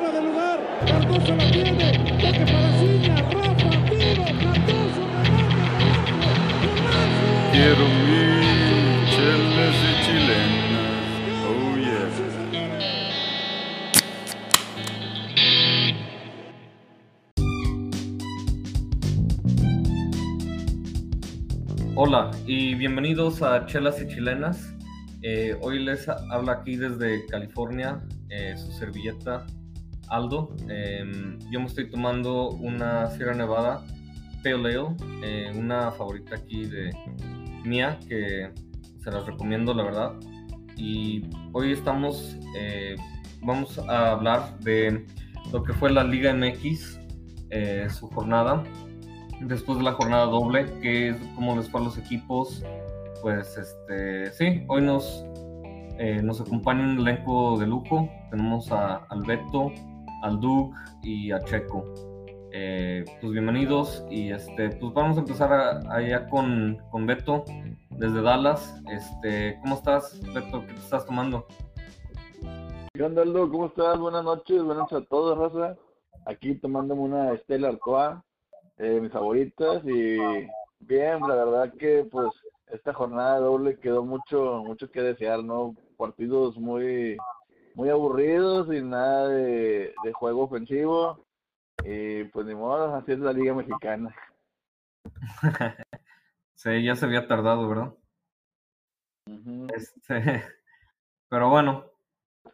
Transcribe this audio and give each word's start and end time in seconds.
fuera 0.00 0.20
de 0.20 0.22
lugar. 0.22 0.60
Cardoso 0.86 1.36
la 1.36 1.50
tiene. 1.50 1.92
Toque 1.92 2.44
para 2.52 2.72
Ciña. 2.78 3.16
Rafa, 3.16 3.70
tiro. 3.88 4.24
Cardoso, 4.40 5.02
remate. 5.24 5.88
Quiero 7.52 7.84
mil 8.06 8.34
chelas 9.10 9.78
y 9.84 9.92
chilenas. 10.04 11.04
Oh 11.46 11.76
yeah. 11.76 12.08
Hola 21.94 22.30
y 22.46 22.74
bienvenidos 22.74 23.42
a 23.42 23.66
Chelas 23.66 24.00
y 24.00 24.08
Chilenas. 24.08 24.74
Eh, 25.22 25.54
hoy 25.60 25.80
les 25.80 26.08
habla 26.08 26.52
aquí 26.52 26.76
desde 26.76 27.26
California 27.26 28.00
eh, 28.30 28.56
su 28.56 28.72
servilleta 28.72 29.44
Aldo. 30.10 30.54
Em, 30.68 31.38
yo 31.50 31.60
me 31.60 31.66
estoy 31.66 31.90
tomando 31.90 32.50
una 32.50 33.06
Sierra 33.10 33.34
Nevada 33.34 33.84
Pale 34.42 34.54
Ale, 34.54 34.96
eh, 35.22 35.52
una 35.54 35.90
favorita 35.92 36.36
aquí 36.36 36.64
de 36.64 36.90
mía 37.64 37.98
que 38.08 38.50
se 39.02 39.10
las 39.10 39.26
recomiendo 39.26 39.74
la 39.74 39.84
verdad. 39.84 40.14
Y 40.76 41.28
hoy 41.52 41.72
estamos, 41.72 42.38
vamos 43.42 43.78
a 43.78 44.12
hablar 44.12 44.58
de 44.60 45.06
lo 45.52 45.62
que 45.62 45.74
fue 45.74 45.90
la 45.90 46.04
Liga 46.04 46.32
MX, 46.32 46.98
su 47.90 48.08
jornada 48.08 48.64
después 49.40 49.78
de 49.78 49.84
la 49.84 49.92
jornada 49.92 50.26
doble, 50.26 50.66
que 50.80 51.10
es 51.10 51.16
como 51.34 51.56
les 51.56 51.68
fue 51.68 51.80
a 51.80 51.84
los 51.84 51.98
equipos. 51.98 52.62
Pues 53.22 53.56
este, 53.56 54.32
sí, 54.32 54.64
hoy 54.68 54.82
nos, 54.82 55.24
eh, 55.98 56.20
nos 56.22 56.40
acompaña 56.40 56.82
un 56.82 56.98
elenco 56.98 57.58
de 57.58 57.66
lujo. 57.66 58.08
Tenemos 58.30 58.70
a, 58.72 58.96
al 59.08 59.22
Beto, 59.22 59.72
al 60.22 60.40
Doug 60.40 60.72
y 61.02 61.32
a 61.32 61.40
Checo. 61.40 61.84
Eh, 62.52 63.04
pues 63.20 63.32
bienvenidos 63.32 64.04
y 64.10 64.32
este, 64.32 64.70
pues 64.70 64.92
vamos 64.92 65.16
a 65.16 65.20
empezar 65.20 65.80
allá 65.88 66.28
con, 66.28 66.78
con 66.90 67.06
Beto 67.06 67.44
desde 67.90 68.22
Dallas. 68.22 68.82
Este, 68.90 69.58
¿Cómo 69.60 69.76
estás, 69.76 70.20
Beto? 70.34 70.66
¿Qué 70.66 70.74
te 70.74 70.80
estás 70.80 71.06
tomando? 71.06 71.46
¿Qué 72.92 73.04
onda, 73.04 73.22
Aldo? 73.22 73.48
¿Cómo 73.48 73.66
estás? 73.66 73.98
Buenas 73.98 74.24
noches, 74.24 74.62
buenas 74.62 74.90
noches 74.90 75.06
a 75.06 75.08
todos, 75.08 75.38
raza. 75.38 75.76
Aquí 76.26 76.54
tomándome 76.56 77.02
una 77.02 77.32
Estela 77.32 77.68
Artois 77.68 78.18
eh, 78.78 78.98
mis 79.00 79.12
favoritas 79.12 79.82
y 79.84 80.16
bien, 80.80 81.20
la 81.20 81.34
verdad 81.34 81.72
que 81.78 82.04
pues 82.10 82.30
esta 82.72 82.92
jornada 82.92 83.38
doble 83.38 83.78
quedó 83.78 84.04
mucho 84.04 84.62
mucho 84.64 84.90
que 84.90 85.02
desear, 85.02 85.44
¿no? 85.44 85.74
Partidos 85.96 86.56
muy 86.58 87.16
muy 87.74 87.88
aburridos 87.88 88.72
y 88.72 88.82
nada 88.82 89.28
de, 89.28 89.94
de 90.02 90.12
juego 90.12 90.42
ofensivo 90.42 91.24
y 91.84 92.24
pues 92.24 92.46
ni 92.46 92.54
modo, 92.54 92.94
así 92.94 93.12
es 93.12 93.18
la 93.18 93.32
Liga 93.32 93.54
Mexicana. 93.54 94.14
sí, 96.54 96.84
ya 96.84 96.94
se 96.94 97.06
había 97.06 97.26
tardado, 97.26 97.68
¿verdad? 97.68 97.94
este, 99.74 100.44
pero 101.28 101.48
bueno, 101.48 101.86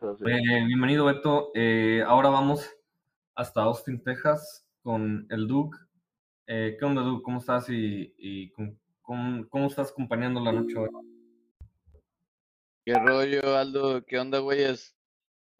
eh, 0.00 0.64
bienvenido 0.66 1.06
Beto. 1.06 1.50
Eh, 1.54 2.02
ahora 2.06 2.28
vamos 2.28 2.70
hasta 3.34 3.62
Austin, 3.62 4.02
Texas 4.02 4.66
con 4.82 5.26
el 5.30 5.46
Duke 5.48 5.76
eh, 6.48 6.76
¿Qué 6.78 6.84
onda, 6.84 7.02
Du? 7.02 7.22
¿Cómo 7.22 7.38
estás 7.38 7.68
y, 7.68 8.14
y 8.18 8.50
cómo, 8.50 9.48
cómo, 9.48 9.66
estás 9.66 9.90
acompañando 9.90 10.40
la 10.40 10.52
noche 10.52 10.78
hoy? 10.78 10.88
¿Qué 12.84 12.94
rollo, 12.94 13.56
Aldo? 13.56 14.04
¿Qué 14.04 14.18
onda, 14.18 14.38
güeyes? 14.38 14.95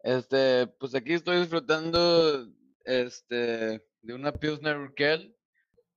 Este, 0.03 0.67
pues 0.79 0.95
aquí 0.95 1.13
estoy 1.13 1.39
disfrutando 1.39 2.47
este, 2.85 3.83
de 4.01 4.13
una 4.13 4.31
Pilsner 4.31 4.77
Urquell 4.77 5.35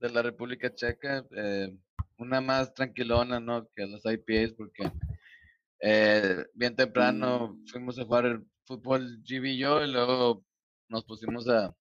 de 0.01 0.11
la 0.11 0.23
República 0.23 0.75
Checa, 0.75 1.27
eh, 1.37 1.77
una 2.19 2.41
más 2.41 2.75
tranquilona, 2.75 3.39
¿no? 3.41 3.69
Que 3.75 3.87
las 3.87 4.03
IPAs, 4.05 4.53
porque 4.53 4.91
eh, 5.81 6.45
bien 6.55 6.75
temprano 6.75 7.59
fuimos 7.67 7.99
a 7.99 8.05
jugar 8.05 8.27
el 8.27 8.47
fútbol 8.65 9.23
GB 9.23 9.47
y 9.47 9.59
yo, 9.59 9.85
y 9.85 9.91
luego 9.91 10.45
nos 10.89 11.05
pusimos 11.05 11.49
a, 11.49 11.75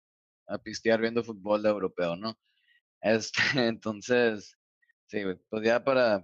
a 0.47 0.57
pistear 0.57 1.01
viendo 1.01 1.23
fútbol 1.23 1.65
europeo, 1.65 2.15
¿no? 2.15 2.37
Este, 3.01 3.41
entonces, 3.67 4.57
sí, 5.07 5.21
pues 5.49 5.63
ya 5.63 5.83
para 5.83 6.23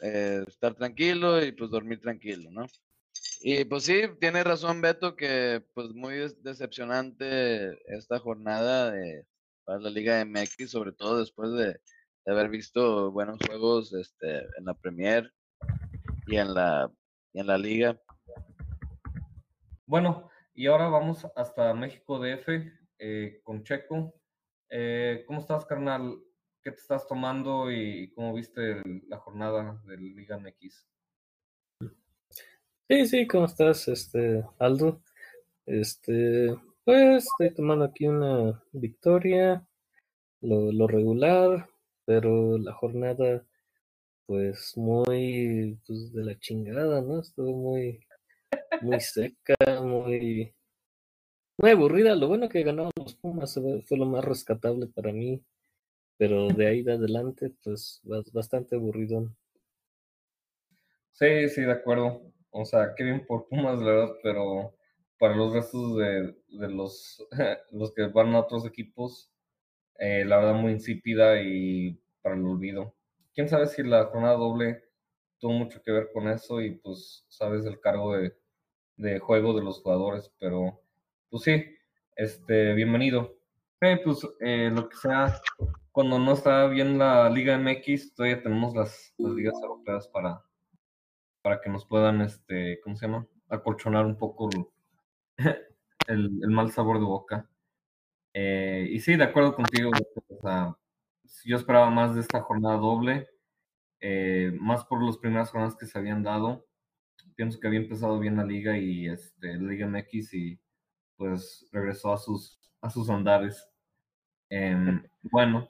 eh, 0.00 0.44
estar 0.46 0.74
tranquilo 0.74 1.44
y 1.44 1.52
pues 1.52 1.70
dormir 1.70 2.00
tranquilo, 2.00 2.50
¿no? 2.50 2.66
Y 3.40 3.64
pues 3.64 3.84
sí, 3.84 4.02
tiene 4.20 4.42
razón 4.44 4.80
Beto 4.80 5.14
que 5.14 5.64
pues 5.74 5.90
muy 5.90 6.14
decepcionante 6.42 7.78
esta 7.94 8.18
jornada 8.18 8.90
de, 8.90 9.26
para 9.64 9.80
la 9.80 9.90
Liga 9.90 10.24
MX, 10.24 10.70
sobre 10.70 10.92
todo 10.92 11.18
después 11.18 11.52
de, 11.52 11.80
haber 12.26 12.48
visto 12.48 13.12
buenos 13.12 13.38
juegos 13.46 13.92
este, 13.94 14.38
en 14.58 14.64
la 14.64 14.74
Premier 14.74 15.32
y 16.26 16.36
en 16.36 16.54
la, 16.54 16.90
y 17.32 17.40
en 17.40 17.46
la 17.46 17.56
Liga. 17.56 18.00
Bueno, 19.86 20.28
y 20.52 20.66
ahora 20.66 20.88
vamos 20.88 21.24
hasta 21.36 21.72
México 21.74 22.18
DF 22.18 22.48
eh, 22.98 23.40
con 23.44 23.62
Checo. 23.62 24.12
Eh, 24.70 25.22
¿Cómo 25.26 25.40
estás, 25.40 25.64
carnal? 25.66 26.18
¿Qué 26.62 26.72
te 26.72 26.80
estás 26.80 27.06
tomando 27.06 27.70
y 27.70 28.12
cómo 28.14 28.34
viste 28.34 28.82
la 29.06 29.18
jornada 29.18 29.80
del 29.84 30.16
Liga 30.16 30.38
MX? 30.38 30.88
Sí, 32.88 33.06
sí, 33.06 33.26
¿cómo 33.26 33.46
estás, 33.46 33.88
este, 33.88 34.44
Aldo? 34.58 35.00
Este, 35.66 36.54
pues 36.84 37.24
estoy 37.26 37.54
tomando 37.54 37.84
aquí 37.86 38.06
una 38.06 38.62
victoria, 38.72 39.66
lo, 40.40 40.72
lo 40.72 40.86
regular, 40.88 41.68
pero 42.06 42.58
la 42.58 42.72
jornada, 42.74 43.44
pues 44.26 44.76
muy, 44.76 45.78
pues 45.86 46.12
de 46.12 46.24
la 46.24 46.38
chingada, 46.38 47.02
¿no? 47.02 47.20
Estuvo 47.20 47.52
muy, 47.56 48.00
muy 48.82 49.00
seca, 49.00 49.56
muy, 49.82 50.54
muy 51.58 51.70
aburrida. 51.70 52.14
Lo 52.16 52.28
bueno 52.28 52.48
que 52.48 52.62
ganaron 52.62 52.92
los 52.96 53.14
Pumas 53.14 53.60
fue 53.86 53.98
lo 53.98 54.06
más 54.06 54.24
rescatable 54.24 54.86
para 54.86 55.12
mí. 55.12 55.42
Pero 56.18 56.48
de 56.48 56.66
ahí 56.68 56.82
de 56.82 56.94
adelante, 56.94 57.52
pues 57.62 58.00
bastante 58.32 58.76
aburrido. 58.76 59.30
Sí, 61.12 61.48
sí, 61.48 61.62
de 61.62 61.72
acuerdo. 61.72 62.22
O 62.58 62.64
sea, 62.64 62.94
qué 62.96 63.04
bien 63.04 63.26
por 63.26 63.48
Pumas, 63.48 63.78
la 63.80 63.86
verdad, 63.86 64.14
pero 64.22 64.74
para 65.18 65.36
los 65.36 65.52
restos 65.52 65.96
de, 65.98 66.34
de 66.48 66.68
los, 66.68 67.22
los 67.70 67.92
que 67.92 68.06
van 68.06 68.34
a 68.34 68.40
otros 68.40 68.64
equipos, 68.66 69.30
eh, 69.98 70.24
la 70.24 70.38
verdad 70.38 70.54
muy 70.54 70.72
insípida 70.72 71.40
y 71.42 72.00
para 72.22 72.34
el 72.34 72.46
olvido. 72.46 72.94
Quién 73.34 73.48
sabe 73.48 73.66
si 73.66 73.82
la 73.82 74.06
jornada 74.06 74.36
doble 74.36 74.84
tuvo 75.38 75.52
mucho 75.52 75.82
que 75.82 75.92
ver 75.92 76.08
con 76.14 76.28
eso 76.28 76.62
y 76.62 76.72
pues 76.76 77.26
sabes 77.28 77.66
el 77.66 77.78
cargo 77.78 78.16
de, 78.16 78.34
de 78.96 79.18
juego 79.18 79.54
de 79.54 79.62
los 79.62 79.82
jugadores, 79.82 80.32
pero 80.38 80.80
pues 81.28 81.42
sí, 81.42 81.62
este, 82.16 82.72
bienvenido. 82.72 83.36
pues 83.78 84.26
eh, 84.40 84.70
lo 84.72 84.88
que 84.88 84.96
sea, 84.96 85.38
cuando 85.92 86.18
no 86.18 86.32
está 86.32 86.66
bien 86.68 86.96
la 86.96 87.28
Liga 87.28 87.58
MX, 87.58 88.14
todavía 88.14 88.42
tenemos 88.42 88.74
las, 88.74 89.14
ligas 89.18 89.54
europeas 89.62 90.08
para, 90.08 90.42
para 91.46 91.60
que 91.60 91.70
nos 91.70 91.86
puedan, 91.86 92.22
este, 92.22 92.80
¿cómo 92.80 92.96
se 92.96 93.06
llama? 93.06 93.24
Acolchonar 93.48 94.04
un 94.04 94.18
poco 94.18 94.50
el, 96.08 96.30
mal 96.48 96.72
sabor 96.72 96.98
de 96.98 97.04
boca. 97.04 97.48
Eh, 98.34 98.88
y 98.90 98.98
sí, 98.98 99.14
de 99.14 99.22
acuerdo 99.22 99.54
contigo, 99.54 99.92
o 100.26 100.40
sea, 100.40 100.76
yo 101.44 101.56
esperaba 101.56 101.88
más 101.88 102.16
de 102.16 102.22
esta 102.22 102.40
jornada 102.40 102.78
doble, 102.78 103.28
eh, 104.00 104.58
más 104.60 104.84
por 104.86 105.00
las 105.04 105.18
primeras 105.18 105.50
jornadas 105.50 105.76
que 105.76 105.86
se 105.86 105.96
habían 105.96 106.24
dado. 106.24 106.66
Pienso 107.36 107.60
que 107.60 107.68
había 107.68 107.78
empezado 107.78 108.18
bien 108.18 108.36
la 108.36 108.44
liga 108.44 108.76
y 108.76 109.06
este, 109.06 109.54
la 109.54 109.70
Liga 109.70 109.86
MX 109.86 110.34
y 110.34 110.58
pues 111.16 111.68
regresó 111.70 112.12
a 112.12 112.18
sus, 112.18 112.58
a 112.80 112.90
sus 112.90 113.08
andares. 113.08 113.70
Em, 114.50 115.00
bueno, 115.22 115.68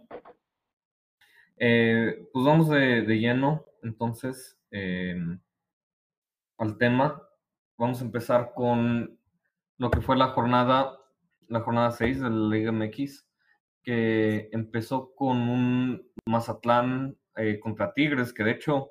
eh, 1.58 2.26
pues 2.32 2.46
vamos 2.46 2.70
de, 2.70 3.02
lleno 3.19 3.67
entonces 3.82 4.58
em, 4.70 5.38
al 6.58 6.79
tema. 6.79 7.23
Vamos 7.76 8.00
a 8.00 8.05
empezar 8.05 8.53
con 8.55 9.19
lo 9.79 9.91
que 9.91 10.00
fue 10.00 10.17
la 10.17 10.29
jornada, 10.29 10.99
la 11.49 11.61
jornada 11.61 11.91
6 11.91 12.20
de 12.20 12.31
la 12.31 12.49
Liga 12.49 12.73
MX, 12.73 13.26
que 13.82 14.49
empezó 14.53 15.14
con 15.14 15.37
un 15.49 16.11
Mazatlán 16.26 17.17
eh, 17.37 17.61
contra 17.61 17.93
Tigres, 17.93 18.32
que 18.32 18.44
de 18.44 18.53
hecho 18.53 18.91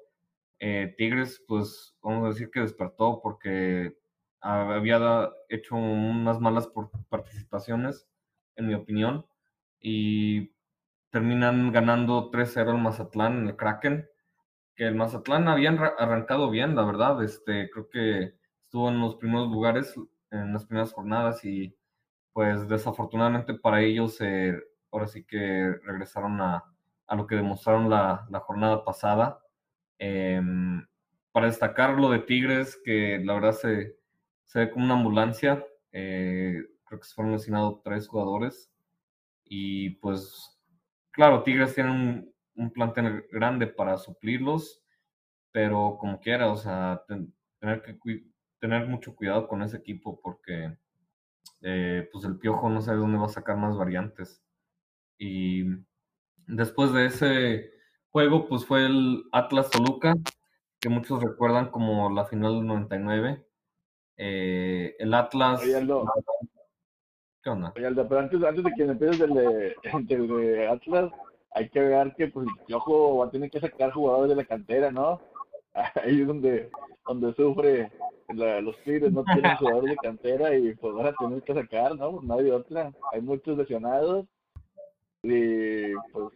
eh, 0.59 0.93
Tigres, 0.97 1.43
pues 1.47 1.95
vamos 2.01 2.25
a 2.25 2.29
decir 2.29 2.49
que 2.51 2.61
despertó 2.61 3.19
porque 3.21 3.97
había 4.39 5.31
hecho 5.49 5.75
unas 5.75 6.39
malas 6.39 6.69
participaciones, 7.09 8.07
en 8.55 8.67
mi 8.67 8.75
opinión, 8.75 9.25
y 9.79 10.53
terminan 11.09 11.71
ganando 11.71 12.29
3-0 12.29 12.75
el 12.75 12.81
Mazatlán 12.81 13.39
en 13.39 13.47
el 13.47 13.55
Kraken, 13.55 14.07
que 14.75 14.85
el 14.87 14.95
Mazatlán 14.95 15.47
había 15.47 15.71
arrancado 15.71 16.49
bien, 16.49 16.75
la 16.75 16.83
verdad, 16.85 17.23
este, 17.23 17.69
creo 17.69 17.89
que 17.89 18.35
estuvo 18.61 18.89
en 18.89 18.99
los 19.01 19.15
primeros 19.15 19.49
lugares 19.49 19.95
en 20.31 20.53
las 20.53 20.65
primeras 20.65 20.91
jornadas 20.93 21.45
y 21.45 21.75
pues 22.33 22.67
desafortunadamente 22.67 23.53
para 23.53 23.81
ellos, 23.81 24.19
eh, 24.21 24.57
ahora 24.91 25.07
sí 25.07 25.23
que 25.25 25.73
regresaron 25.83 26.41
a, 26.41 26.63
a 27.07 27.15
lo 27.15 27.27
que 27.27 27.35
demostraron 27.35 27.89
la, 27.89 28.27
la 28.29 28.39
jornada 28.41 28.83
pasada. 28.83 29.39
Em, 29.99 30.85
para 31.31 31.47
destacar 31.47 31.91
lo 31.99 32.09
de 32.09 32.19
Tigres, 32.19 32.79
que 32.83 33.19
la 33.23 33.33
verdad 33.35 33.51
se, 33.53 33.97
se 34.45 34.59
ve 34.59 34.71
como 34.71 34.85
una 34.85 34.95
ambulancia. 34.95 35.65
eh, 35.91 36.61
creo 36.85 36.99
que 36.99 37.07
se 37.07 37.13
fueron 37.15 37.33
lesionados 37.33 37.81
tres 37.83 38.07
jugadores. 38.07 38.71
Y 39.45 39.91
pues, 40.01 40.59
claro, 41.11 41.43
Tigres 41.43 41.75
tiene 41.75 41.91
un, 41.91 42.34
un 42.55 42.71
plantel 42.71 43.25
grande 43.31 43.67
para 43.67 43.97
suplirlos, 43.97 44.83
pero 45.51 45.97
como 45.99 46.19
quiera, 46.19 46.51
o 46.51 46.57
sea, 46.57 47.03
ten- 47.07 47.33
tener 47.59 47.81
que 47.81 47.97
tener 48.59 48.87
mucho 48.87 49.15
cuidado 49.15 49.47
con 49.47 49.61
ese 49.61 49.77
equipo 49.77 50.19
porque 50.21 50.77
eh, 51.61 52.09
pues 52.11 52.25
el 52.25 52.37
Piojo 52.37 52.69
no 52.69 52.81
sabe 52.81 52.97
dónde 52.99 53.17
va 53.17 53.25
a 53.25 53.29
sacar 53.29 53.57
más 53.57 53.77
variantes. 53.77 54.43
Y 55.17 55.63
después 56.47 56.91
de 56.93 57.05
ese 57.05 57.71
juego, 58.09 58.47
pues 58.47 58.65
fue 58.65 58.85
el 58.85 59.23
Atlas 59.31 59.69
Toluca, 59.69 60.15
que 60.79 60.89
muchos 60.89 61.21
recuerdan 61.23 61.69
como 61.69 62.09
la 62.11 62.25
final 62.25 62.55
del 62.55 62.67
99. 62.67 63.45
Eh, 64.17 64.95
el 64.99 65.13
Atlas. 65.13 65.61
Oye, 65.63 65.75
Aldo. 65.75 66.05
¿Qué 67.43 67.49
onda? 67.49 67.73
Oye, 67.75 67.85
Aldo, 67.85 68.07
pero 68.07 68.21
antes, 68.21 68.43
antes 68.43 68.63
de 68.63 68.73
que 68.75 68.83
empieces 68.83 69.19
del 69.19 69.33
de, 69.33 69.75
del 70.07 70.27
de 70.27 70.67
Atlas, 70.67 71.11
hay 71.55 71.69
que 71.69 71.79
ver 71.79 72.13
que 72.15 72.27
pues 72.27 72.45
el 72.47 72.65
Piojo 72.65 73.17
va 73.17 73.25
a 73.25 73.31
tener 73.31 73.49
que 73.49 73.59
sacar 73.59 73.91
jugadores 73.91 74.29
de 74.29 74.35
la 74.35 74.45
cantera, 74.45 74.91
¿no? 74.91 75.19
Ahí 75.95 76.21
es 76.21 76.27
donde, 76.27 76.69
donde 77.07 77.33
sufre 77.33 77.91
la- 78.33 78.61
los 78.61 78.77
Tigres, 78.83 79.11
no 79.11 79.23
tienen 79.23 79.55
jugadores 79.57 79.89
de 79.91 79.95
cantera 79.97 80.55
y 80.55 80.75
pues 80.75 80.93
van 80.93 81.07
a 81.07 81.13
tener 81.15 81.41
que 81.43 81.53
sacar, 81.53 81.95
¿no? 81.97 82.19
No 82.21 82.37
hay 82.37 82.49
otra. 82.51 82.91
Hay 83.11 83.21
muchos 83.21 83.57
lesionados 83.57 84.25
y 85.23 85.93
pues 86.11 86.27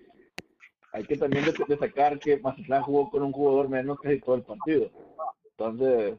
hay 0.94 1.04
que 1.04 1.18
también 1.18 1.46
de- 1.46 1.54
destacar 1.68 2.18
que 2.20 2.38
Mazatlán 2.40 2.82
jugó 2.84 3.10
con 3.12 3.22
un 3.24 3.32
jugador 3.32 3.70
menos 3.70 4.00
casi 4.00 4.20
todo 4.22 4.36
el 4.36 4.44
partido. 4.44 4.90
Entonces, 5.58 6.18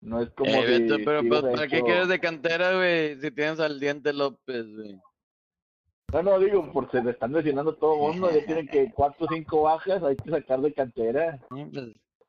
no 0.00 0.20
es 0.22 0.30
como 0.30 0.50
Eh, 0.50 0.62
si 0.66 0.82
Beto, 0.88 0.96
pero 1.04 1.22
pues, 1.28 1.42
¿para 1.42 1.68
qué 1.68 1.76
hecho- 1.76 1.84
quieres 1.84 2.08
de 2.08 2.18
cantera, 2.20 2.74
güey? 2.76 3.20
Si 3.20 3.30
tienes 3.30 3.60
al 3.60 3.78
Diente 3.80 4.12
López, 4.12 4.64
güey. 4.74 4.96
No, 6.12 6.22
no, 6.22 6.38
digo, 6.38 6.70
porque 6.72 6.98
se 6.98 7.04
le 7.04 7.12
están 7.12 7.32
lesionando 7.32 7.74
todo 7.74 7.94
el 7.94 8.00
mundo, 8.12 8.30
ya 8.30 8.44
tienen 8.44 8.68
que 8.68 8.92
cuatro 8.92 9.26
o 9.26 9.28
cinco 9.34 9.62
bajas, 9.62 10.02
hay 10.02 10.16
que 10.16 10.30
sacar 10.30 10.60
de 10.60 10.72
cantera. 10.74 11.38
Sí, 11.54 11.64
pues, 11.72 11.86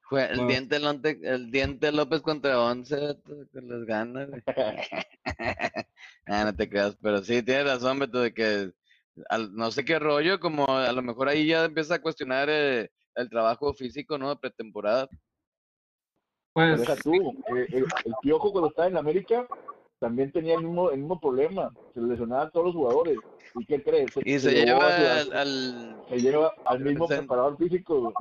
jue- 0.09 0.29
el, 0.31 0.47
diente 0.47 0.79
Lonte- 0.79 1.19
el 1.21 1.51
Diente 1.51 1.91
López 1.91 2.21
contra 2.21 2.61
once, 2.61 2.95
Beto, 2.95 3.35
que 3.51 3.61
les 3.61 3.85
gana, 3.85 4.25
güey. 4.25 4.41
Ah, 6.25 6.45
no 6.45 6.55
te 6.55 6.69
creas, 6.69 6.95
pero 7.01 7.21
sí, 7.21 7.43
tienes 7.43 7.65
razón, 7.65 7.99
Beto, 7.99 8.21
de 8.21 8.33
que 8.33 8.71
al- 9.29 9.53
no 9.53 9.69
sé 9.71 9.83
qué 9.83 9.99
rollo, 9.99 10.39
como 10.39 10.65
a 10.65 10.91
lo 10.93 11.01
mejor 11.01 11.27
ahí 11.27 11.45
ya 11.47 11.65
empieza 11.65 11.95
a 11.95 12.01
cuestionar 12.01 12.47
eh, 12.49 12.89
el 13.15 13.29
trabajo 13.29 13.73
físico, 13.73 14.17
¿no? 14.17 14.29
De 14.29 14.37
pretemporada. 14.37 15.09
Pues 16.53 16.79
deja 16.79 16.95
tú, 16.95 17.13
eh, 17.55 17.65
el, 17.71 17.83
el 18.05 18.13
Piojo 18.21 18.51
cuando 18.51 18.69
estaba 18.69 18.87
en 18.87 18.95
América 18.97 19.45
también 20.03 20.33
tenía 20.33 20.55
el 20.55 20.63
mismo, 20.63 20.91
el 20.91 20.99
mismo 20.99 21.17
problema, 21.17 21.73
se 21.93 22.01
le 22.01 22.07
lesionaban 22.09 22.47
a 22.47 22.49
todos 22.49 22.65
los 22.65 22.75
jugadores. 22.75 23.17
¿Y 23.55 23.65
qué 23.65 23.81
crees? 23.81 24.11
Y 24.25 24.37
se 24.37 24.51
llevó 24.51 24.81
lleva 24.81 25.15
al, 25.21 25.33
al- 25.33 25.95
se 26.09 26.19
lleva 26.19 26.51
al 26.65 26.79
mismo 26.81 27.07
se- 27.07 27.17
preparador 27.19 27.57
físico. 27.57 28.13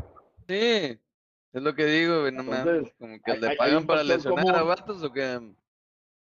Sí, 0.47 0.55
es 0.55 1.63
lo 1.63 1.75
que 1.75 1.85
digo, 1.87 2.21
güey, 2.21 2.31
no 2.31 2.45
como 2.45 2.63
que 3.25 3.33
hay- 3.33 3.41
le 3.41 3.57
pagan 3.57 3.85
para 3.85 4.05
lesionar 4.05 4.55
a 4.55 4.63
vatos 4.63 5.03
o 5.03 5.13
qué. 5.13 5.41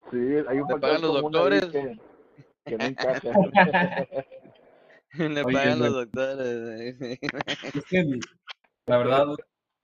Sí, 0.10 0.18
hay 0.48 0.60
un 0.60 0.68
¿Le 0.68 0.80
pagan 0.80 1.02
los 1.04 1.22
doctores? 1.22 1.66
que, 1.66 2.00
que 2.66 2.78
no 2.80 2.86
encaja. 2.86 3.22
Le 5.14 5.44
Oye, 5.44 5.54
pagan 5.54 5.80
los 5.80 5.94
doctores. 5.94 6.96
que 7.88 8.20
la 8.88 8.98
verdad, 8.98 9.28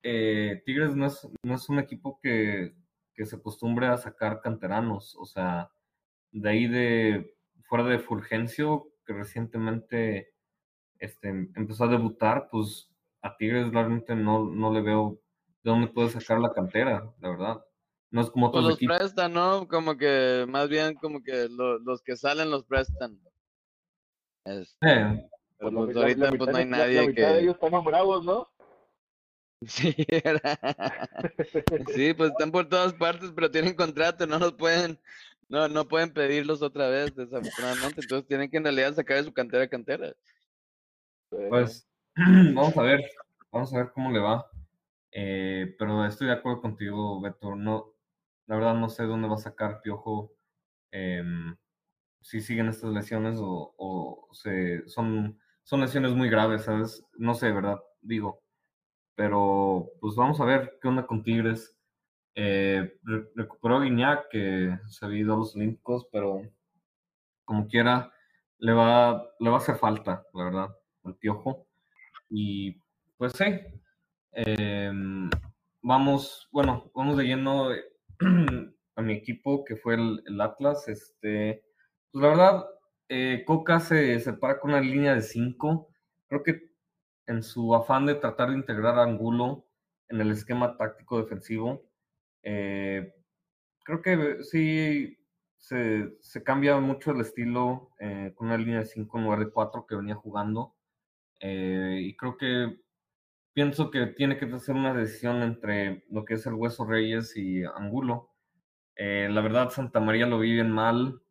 eh, 0.02 0.64
Tigres 0.66 0.96
no 0.96 1.06
es, 1.06 1.28
no 1.44 1.54
es 1.54 1.70
un 1.70 1.78
equipo 1.78 2.20
que, 2.24 2.74
que 3.18 3.26
se 3.26 3.36
acostumbre 3.36 3.88
a 3.88 3.98
sacar 3.98 4.40
canteranos. 4.42 5.16
O 5.20 5.26
sea, 5.26 5.72
de 6.32 6.50
ahí 6.50 6.68
de 6.68 7.36
fuera 7.64 7.84
de 7.86 8.00
Fulgencio, 8.00 8.88
que 9.06 9.14
recientemente 9.14 10.34
este, 11.00 11.30
empezó 11.30 11.86
a 11.86 11.88
debutar, 11.90 12.48
pues 12.50 12.90
a 13.22 13.36
Tigres 13.36 13.72
realmente 13.74 14.16
no, 14.16 14.46
no 14.46 14.72
le 14.72 14.82
veo 14.82 15.20
de 15.64 15.72
dónde 15.72 15.88
puede 15.88 16.10
sacar 16.12 16.40
la 16.40 16.54
cantera, 16.54 17.12
la 17.20 17.30
verdad. 17.30 17.66
No 18.12 18.22
es 18.22 18.30
como 18.30 18.52
Pues 18.52 18.64
los 18.64 18.76
equipos. 18.76 18.98
prestan, 19.00 19.34
¿no? 19.34 19.68
Como 19.68 19.98
que, 19.98 20.46
más 20.48 20.70
bien 20.70 20.94
como 20.96 21.22
que 21.22 21.50
lo- 21.50 21.80
los 21.80 22.02
que 22.02 22.16
salen 22.16 22.50
los 22.52 22.64
prestan. 22.64 23.20
Este, 24.46 24.78
Eh, 24.90 25.30
pero 25.58 25.72
Pues 25.72 25.88
mitad- 25.88 26.02
ahorita 26.04 26.30
pues 26.38 26.52
no 26.52 26.58
hay 26.58 26.66
nadie 26.66 27.02
la 27.02 27.08
mitad 27.08 27.28
de 27.28 27.34
que... 27.34 27.40
ellos 27.40 27.56
están 27.62 27.84
bravos, 27.84 28.24
¿no? 28.24 28.48
Sí, 29.68 29.96
era- 30.08 30.42
sí, 31.94 32.14
pues 32.14 32.32
están 32.32 32.52
por 32.52 32.70
todas 32.70 32.94
partes, 32.94 33.32
pero 33.36 33.50
tienen 33.50 33.76
contrato, 33.76 34.28
no 34.28 34.38
los 34.40 34.54
pueden, 34.54 35.00
no, 35.50 35.68
no 35.68 35.88
pueden 35.88 36.14
pedirlos 36.14 36.62
otra 36.62 36.90
vez, 36.90 37.16
desafortunadamente. 37.16 38.02
Entonces 38.02 38.28
tienen 38.28 38.50
que 38.50 38.58
en 38.58 38.64
realidad 38.64 38.94
sacar 38.94 39.18
de 39.18 39.24
su 39.24 39.34
cantera 39.34 39.64
a 39.64 39.68
cantera. 39.68 40.14
Pues 41.50 41.90
vamos 42.16 42.78
a 42.78 42.84
ver, 42.84 43.02
vamos 43.52 43.74
a 43.74 43.78
ver 43.78 43.92
cómo 43.94 44.12
le 44.12 44.20
va. 44.20 44.46
Eh, 45.12 45.76
pero 45.80 46.06
estoy 46.06 46.28
de 46.28 46.34
acuerdo 46.34 46.62
contigo, 46.62 47.20
Beto. 47.22 47.56
No, 47.56 47.94
la 48.46 48.56
verdad 48.56 48.76
no 48.76 48.90
sé 48.90 49.04
dónde 49.04 49.28
va 49.28 49.36
a 49.36 49.38
sacar 49.40 49.82
Piojo. 49.82 50.34
em, 50.92 51.56
si 52.22 52.42
siguen 52.42 52.70
estas 52.70 52.92
lesiones 52.92 53.40
o, 53.42 53.74
o 53.78 54.30
se, 54.34 54.88
son, 54.88 55.40
son 55.64 55.82
lesiones 55.82 56.14
muy 56.14 56.30
graves, 56.30 56.64
¿sabes? 56.64 57.04
No 57.18 57.34
sé, 57.36 57.52
¿verdad? 57.52 57.80
Digo. 58.02 58.42
Pero 59.18 59.92
pues 60.02 60.16
vamos 60.16 60.42
a 60.42 60.46
ver 60.46 60.80
qué 60.82 60.90
onda 60.90 61.08
con 61.08 61.24
Tigres. 61.24 61.78
Eh, 62.36 62.94
re- 63.04 63.30
recuperó 63.36 63.78
a 63.78 63.84
Guiñac, 63.84 64.30
que 64.30 64.80
se 64.90 65.06
había 65.06 65.22
ido 65.22 65.36
a 65.36 65.38
los 65.40 65.56
Olímpicos, 65.58 66.08
pero 66.12 66.44
como 67.46 67.68
quiera, 67.68 68.12
le 68.60 68.74
va, 68.74 69.24
le 69.40 69.50
va 69.50 69.56
a 69.58 69.60
hacer 69.60 69.78
falta, 69.78 70.26
la 70.34 70.44
verdad, 70.44 70.70
el 71.06 71.16
Piojo. 71.16 71.68
Y 72.30 72.82
pues 73.18 73.34
sí, 73.34 73.46
em, 74.34 75.30
vamos, 75.82 76.48
bueno, 76.52 76.92
vamos 76.96 77.18
de 77.18 77.26
lleno 77.26 77.74
eh, 77.74 77.84
a 78.96 79.02
mi 79.02 79.14
equipo, 79.14 79.64
que 79.66 79.76
fue 79.78 79.96
el, 79.96 80.24
el 80.28 80.42
Atlas. 80.42 80.88
Este, 80.88 81.64
pues 82.12 82.24
la 82.24 82.30
verdad, 82.30 82.66
eh, 83.10 83.44
Coca 83.46 83.80
se 83.80 84.20
separa 84.20 84.60
con 84.60 84.72
una 84.72 84.82
línea 84.82 85.16
de 85.16 85.22
5. 85.22 85.90
Creo 86.28 86.44
que 86.44 86.67
en 87.28 87.44
su 87.44 87.76
afán 87.76 88.06
de 88.06 88.16
tratar 88.16 88.50
de 88.50 88.56
integrar 88.56 88.98
a 88.98 89.04
Angulo 89.04 89.66
en 90.10 90.22
el 90.22 90.32
esquema 90.32 90.78
táctico 90.78 91.22
defensivo, 91.22 91.84
eh, 92.42 93.14
creo 93.84 94.02
que 94.02 94.44
sí 94.44 95.18
se, 95.58 96.44
cambia 96.44 96.78
mucho 96.80 97.12
el 97.12 97.22
estilo 97.22 97.92
eh, 98.00 98.32
con 98.36 98.48
una 98.48 98.58
línea 98.58 98.80
de 98.80 98.86
5 98.86 99.18
en 99.18 99.24
lugar 99.26 99.40
de 99.40 99.52
4 99.52 99.86
que 99.86 99.96
venía 99.96 100.16
jugando. 100.16 100.76
Eh, 101.40 102.00
y 102.02 102.16
creo 102.16 102.38
que 102.38 102.80
pienso 103.54 103.92
que 103.92 104.08
tiene 104.08 104.38
que 104.38 104.46
hacer 104.46 104.76
una 104.76 104.94
decisión 104.94 105.44
entre 105.44 106.06
lo 106.10 106.24
que 106.26 106.36
es 106.36 106.46
el 106.46 106.54
Hueso 106.54 106.86
Reyes 106.86 107.36
y 107.36 107.64
Angulo. 107.66 108.32
La 108.96 109.42
verdad, 109.42 109.70
Santa 109.70 110.00
María 110.00 110.26
lo 110.26 110.40
vi 110.40 110.54
bien 110.54 110.72
mal 110.72 111.22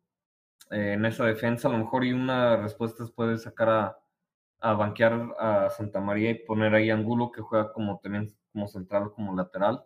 en 0.71 1.05
esa 1.05 1.25
defensa. 1.25 1.67
A 1.67 1.71
lo 1.71 1.79
mejor 1.79 2.05
y 2.05 2.13
una 2.13 2.55
respuesta 2.57 3.03
es 3.03 3.11
puede 3.11 3.37
sacar 3.37 3.69
a, 3.69 3.97
a 4.59 4.73
banquear 4.73 5.35
a 5.39 5.69
Santa 5.69 5.99
María 6.01 6.31
y 6.31 6.45
poner 6.45 6.73
ahí 6.75 6.89
Angulo 6.89 7.31
que 7.31 7.41
juega 7.41 7.73
como 7.73 7.99
también 7.99 8.29
como 8.51 8.67
central 8.67 9.11
como 9.13 9.35
lateral. 9.35 9.83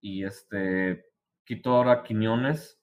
Y 0.00 0.24
este 0.24 1.06
quitó 1.44 1.76
ahora 1.76 1.92
a 1.92 2.02
Quiñones 2.04 2.80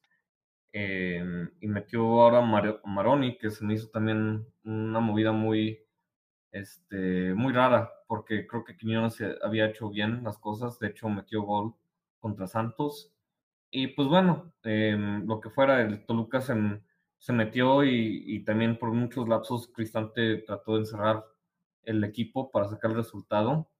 eh, 0.74 1.24
y 1.62 1.68
metió 1.68 2.03
ahora 2.22 2.39
a 2.39 2.42
Mar- 2.42 2.82
Maroni, 2.86 3.38
que 3.38 3.50
se 3.51 3.65
me 3.65 3.74
hizo 3.75 3.89
también 3.89 4.46
una 4.63 5.00
movida 5.00 5.32
muy, 5.32 5.80
este, 6.51 7.34
muy 7.36 7.53
rara, 7.53 7.92
porque 8.08 8.48
creo 8.48 8.63
que 8.65 8.77
Quiñones 8.77 9.18
había 9.44 9.68
hecho 9.68 9.89
bien 9.89 10.24
las 10.24 10.38
cosas, 10.39 10.80
de 10.80 10.88
hecho 10.89 11.10
metió 11.10 11.44
gol 11.44 11.75
contra 12.20 12.48
Santos. 12.48 13.13
Y 13.72 13.88
pues 13.89 14.08
bueno, 14.10 14.53
em, 14.63 15.25
lo 15.27 15.42
que 15.42 15.50
fuera, 15.51 15.82
el 15.82 16.06
Toluca 16.06 16.42
se, 16.42 16.56
se 17.24 17.32
metió 17.32 17.86
y, 17.86 18.44
también 18.44 18.77
por 18.77 18.92
muchos 18.92 19.30
lapsos 19.30 19.70
Cristante 19.70 20.39
trató 20.39 20.74
de 20.74 20.80
encerrar 20.80 21.24
el 21.84 22.03
equipo 22.03 22.51
para 22.51 22.68
sacar 22.68 22.92
el 22.92 22.98
resultado. 22.98 23.72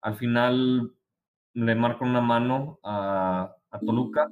Al 0.00 0.16
final 0.16 0.92
le 1.52 1.74
marca 1.76 2.04
una 2.04 2.20
mano 2.20 2.80
a, 2.82 3.54
a 3.70 3.78
Toluca 3.78 4.28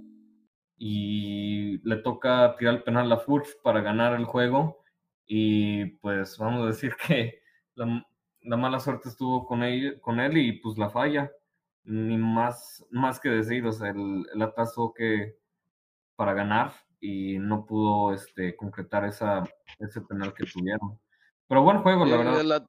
y 0.76 1.78
le 1.88 1.98
toca 1.98 2.56
tirar 2.58 2.74
el 2.74 2.82
penal 2.82 3.12
a 3.12 3.18
Furch 3.18 3.46
para 3.62 3.82
ganar 3.82 4.14
el 4.18 4.24
juego. 4.24 4.82
Y 5.28 5.84
pues 6.00 6.36
vamos 6.36 6.64
a 6.64 6.66
decir 6.66 6.96
que 7.06 7.38
la, 7.76 8.04
la 8.40 8.56
mala 8.56 8.80
suerte 8.80 9.10
estuvo 9.10 9.46
con 9.46 9.62
él, 9.62 10.00
con 10.00 10.18
él 10.18 10.38
y 10.38 10.54
pues 10.54 10.76
la 10.76 10.90
falla. 10.90 11.30
Ni 11.84 12.18
más, 12.18 12.84
más 12.90 13.20
que 13.20 13.28
decir, 13.28 13.64
o 13.64 13.70
sea, 13.70 13.90
el, 13.90 14.26
el 14.34 14.42
Atlas 14.42 14.74
tuvo 14.74 14.92
que, 14.92 15.38
para 16.16 16.34
ganar, 16.34 16.72
y 17.00 17.38
no 17.38 17.66
pudo 17.66 18.14
este, 18.14 18.56
concretar 18.56 19.04
esa, 19.04 19.44
ese 19.78 20.00
penal 20.00 20.34
que 20.34 20.46
tuvieron. 20.46 20.98
Pero 21.48 21.62
buen 21.62 21.82
juego, 21.82 22.04
la 22.04 22.16
verdad. 22.16 22.52
At- 22.52 22.66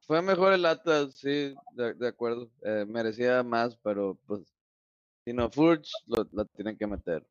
fue 0.00 0.20
mejor 0.20 0.52
el 0.52 0.66
Atlas, 0.66 1.14
sí, 1.14 1.54
de, 1.74 1.94
de 1.94 2.08
acuerdo. 2.08 2.50
eh, 2.62 2.84
merecía 2.88 3.42
más, 3.42 3.76
pero 3.82 4.18
pues, 4.26 4.40
si 5.24 5.32
no, 5.32 5.48
Furch 5.48 5.88
lo, 6.06 6.26
la 6.32 6.44
tienen 6.44 6.76
que 6.76 6.86
meter. 6.86 7.24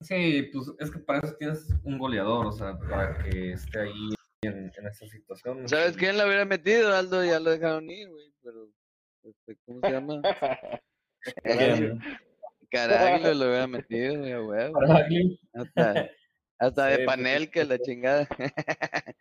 Sí, 0.00 0.48
pues 0.52 0.72
es 0.78 0.90
que 0.90 0.98
para 1.00 1.20
eso 1.20 1.34
tienes 1.36 1.68
un 1.84 1.98
goleador, 1.98 2.46
o 2.46 2.52
sea, 2.52 2.78
para 2.78 3.18
que 3.18 3.52
esté 3.52 3.80
ahí 3.80 4.08
en, 4.42 4.70
en 4.76 4.86
esa 4.86 5.06
situación. 5.06 5.68
¿Sabes 5.68 5.96
quién 5.96 6.16
lo 6.16 6.24
hubiera 6.24 6.44
metido, 6.44 6.94
Aldo? 6.94 7.24
Ya 7.24 7.40
lo 7.40 7.50
dejaron 7.50 7.90
ir, 7.90 8.08
güey, 8.08 8.32
pero, 8.42 8.68
este, 9.24 9.56
¿cómo 9.66 9.80
se 9.82 9.90
llama? 9.90 10.22
Caraglio 12.70 13.34
lo 13.34 13.46
hubiera 13.46 13.66
metido, 13.88 14.44
güey. 14.44 14.72
Hasta, 15.54 16.10
hasta 16.58 16.84
Sí, 16.84 16.90
de 16.90 16.96
pues, 17.04 17.06
panel 17.06 17.50
que 17.50 17.64
la 17.64 17.78
chingada. 17.78 18.28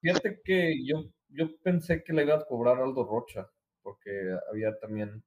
Fíjate 0.00 0.40
que 0.44 0.84
yo, 0.84 1.04
yo 1.28 1.56
pensé 1.62 2.02
que 2.02 2.12
le 2.12 2.24
iba 2.24 2.36
a 2.36 2.44
cobrar 2.44 2.80
Aldo 2.80 3.04
Rocha, 3.04 3.50
porque 3.82 4.10
había 4.50 4.78
también 4.78 5.22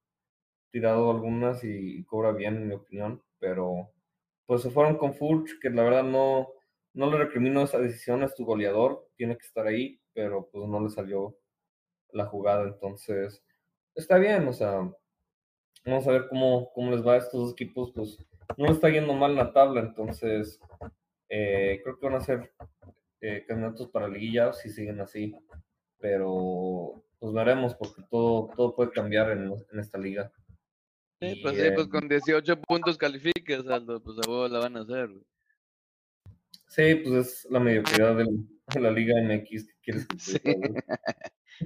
tirado 0.72 1.12
algunas 1.12 1.64
y 1.64 2.04
cobra 2.06 2.32
bien, 2.32 2.56
en 2.58 2.68
mi 2.68 2.74
opinión, 2.76 3.24
pero 3.40 3.92
pues 4.46 4.62
se 4.62 4.70
fueron 4.72 4.98
con 4.98 5.14
Furch, 5.14 5.60
que 5.62 5.70
la 5.70 5.84
verdad 5.84 6.04
no, 6.04 6.50
no 6.94 7.12
le 7.12 7.18
recrimino 7.18 7.64
esa 7.64 7.80
decisión, 7.80 8.24
es 8.24 8.36
tu 8.36 8.46
goleador, 8.46 9.08
tiene 9.16 9.38
que 9.38 9.46
estar 9.46 9.68
ahí, 9.68 10.02
pero 10.14 10.50
pues 10.52 10.68
no 10.68 10.82
le 10.82 10.90
salió 10.90 11.38
la 12.12 12.26
jugada, 12.26 12.64
entonces 12.64 13.44
está 13.96 14.18
bien, 14.18 14.48
o 14.48 14.54
sea, 14.54 14.92
vamos 15.86 16.08
a 16.08 16.12
ver 16.12 16.28
cómo, 16.30 16.72
cómo 16.74 16.92
les 16.92 17.06
va 17.06 17.14
a 17.14 17.18
estos 17.18 17.42
dos 17.42 17.52
equipos, 17.54 17.92
pues 17.94 18.18
no 18.58 18.72
está 18.72 18.90
yendo 18.90 19.14
mal 19.14 19.36
la 19.36 19.54
tabla, 19.54 19.82
entonces 19.82 20.60
eh, 21.30 21.80
creo 21.84 21.98
que 22.00 22.06
van 22.06 22.16
a 22.16 22.22
ser 22.22 22.52
eh, 23.22 23.46
candidatos 23.48 23.90
para 23.90 24.08
liguilla 24.08 24.54
si 24.54 24.70
siguen 24.70 25.00
así, 25.00 25.36
pero 26.00 27.04
pues 27.20 27.34
veremos 27.34 27.76
porque 27.76 28.02
todo, 28.10 28.50
todo 28.56 28.76
puede 28.76 28.92
cambiar 28.92 29.32
en, 29.32 29.52
en 29.72 29.80
esta 29.80 29.98
liga. 29.98 30.32
Sí, 31.20 31.28
Y, 31.28 31.42
pues 31.42 31.56
sí, 31.56 31.62
eh, 31.62 31.72
pues 31.74 31.88
con 31.88 32.08
18 32.08 32.62
puntos 32.62 32.98
calificas, 32.98 33.68
Aldo, 33.68 34.02
pues 34.02 34.18
a 34.18 34.30
huevo 34.30 34.48
la 34.48 34.60
van 34.60 34.78
a 34.78 34.82
hacer, 34.82 35.08
güey. 35.08 35.24
Sí, 36.68 36.96
pues 36.96 37.28
es 37.28 37.48
la 37.52 37.60
mediocridad 37.60 38.16
de 38.16 38.80
la 38.80 38.92
Liga 38.92 39.22
MX 39.22 39.68
que 39.68 39.74
quieres 39.84 40.08
que 40.08 40.18
Sí. 40.18 40.40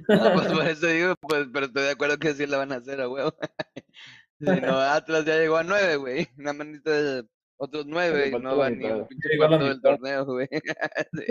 No, 0.08 0.32
pues 0.34 0.46
por 0.52 0.66
eso 0.66 0.86
digo, 0.86 1.14
pues, 1.20 1.46
pero 1.52 1.66
estoy 1.66 1.82
de 1.84 1.90
acuerdo 1.90 2.18
que 2.18 2.34
sí 2.34 2.46
la 2.46 2.58
van 2.58 2.72
a 2.72 2.76
hacer 2.76 3.00
a 3.00 3.08
huevo. 3.08 3.34
Si 4.38 4.44
no, 4.44 4.78
Atlas 4.78 5.24
ya 5.24 5.38
llegó 5.38 5.56
a 5.56 5.62
nueve, 5.64 5.96
güey. 5.96 6.28
Nada 6.36 6.52
más 6.52 6.66
necesita 6.66 7.24
otros 7.56 7.86
nueve 7.86 8.28
y 8.28 8.30
no 8.32 8.38
la 8.50 8.54
va 8.54 8.68
ni 8.70 8.84
un 8.84 9.06
pinche 9.08 9.30
cuarto 9.38 9.64
del 9.64 9.80
torneo, 9.80 10.24
güey. 10.26 10.48
Sí. 11.14 11.24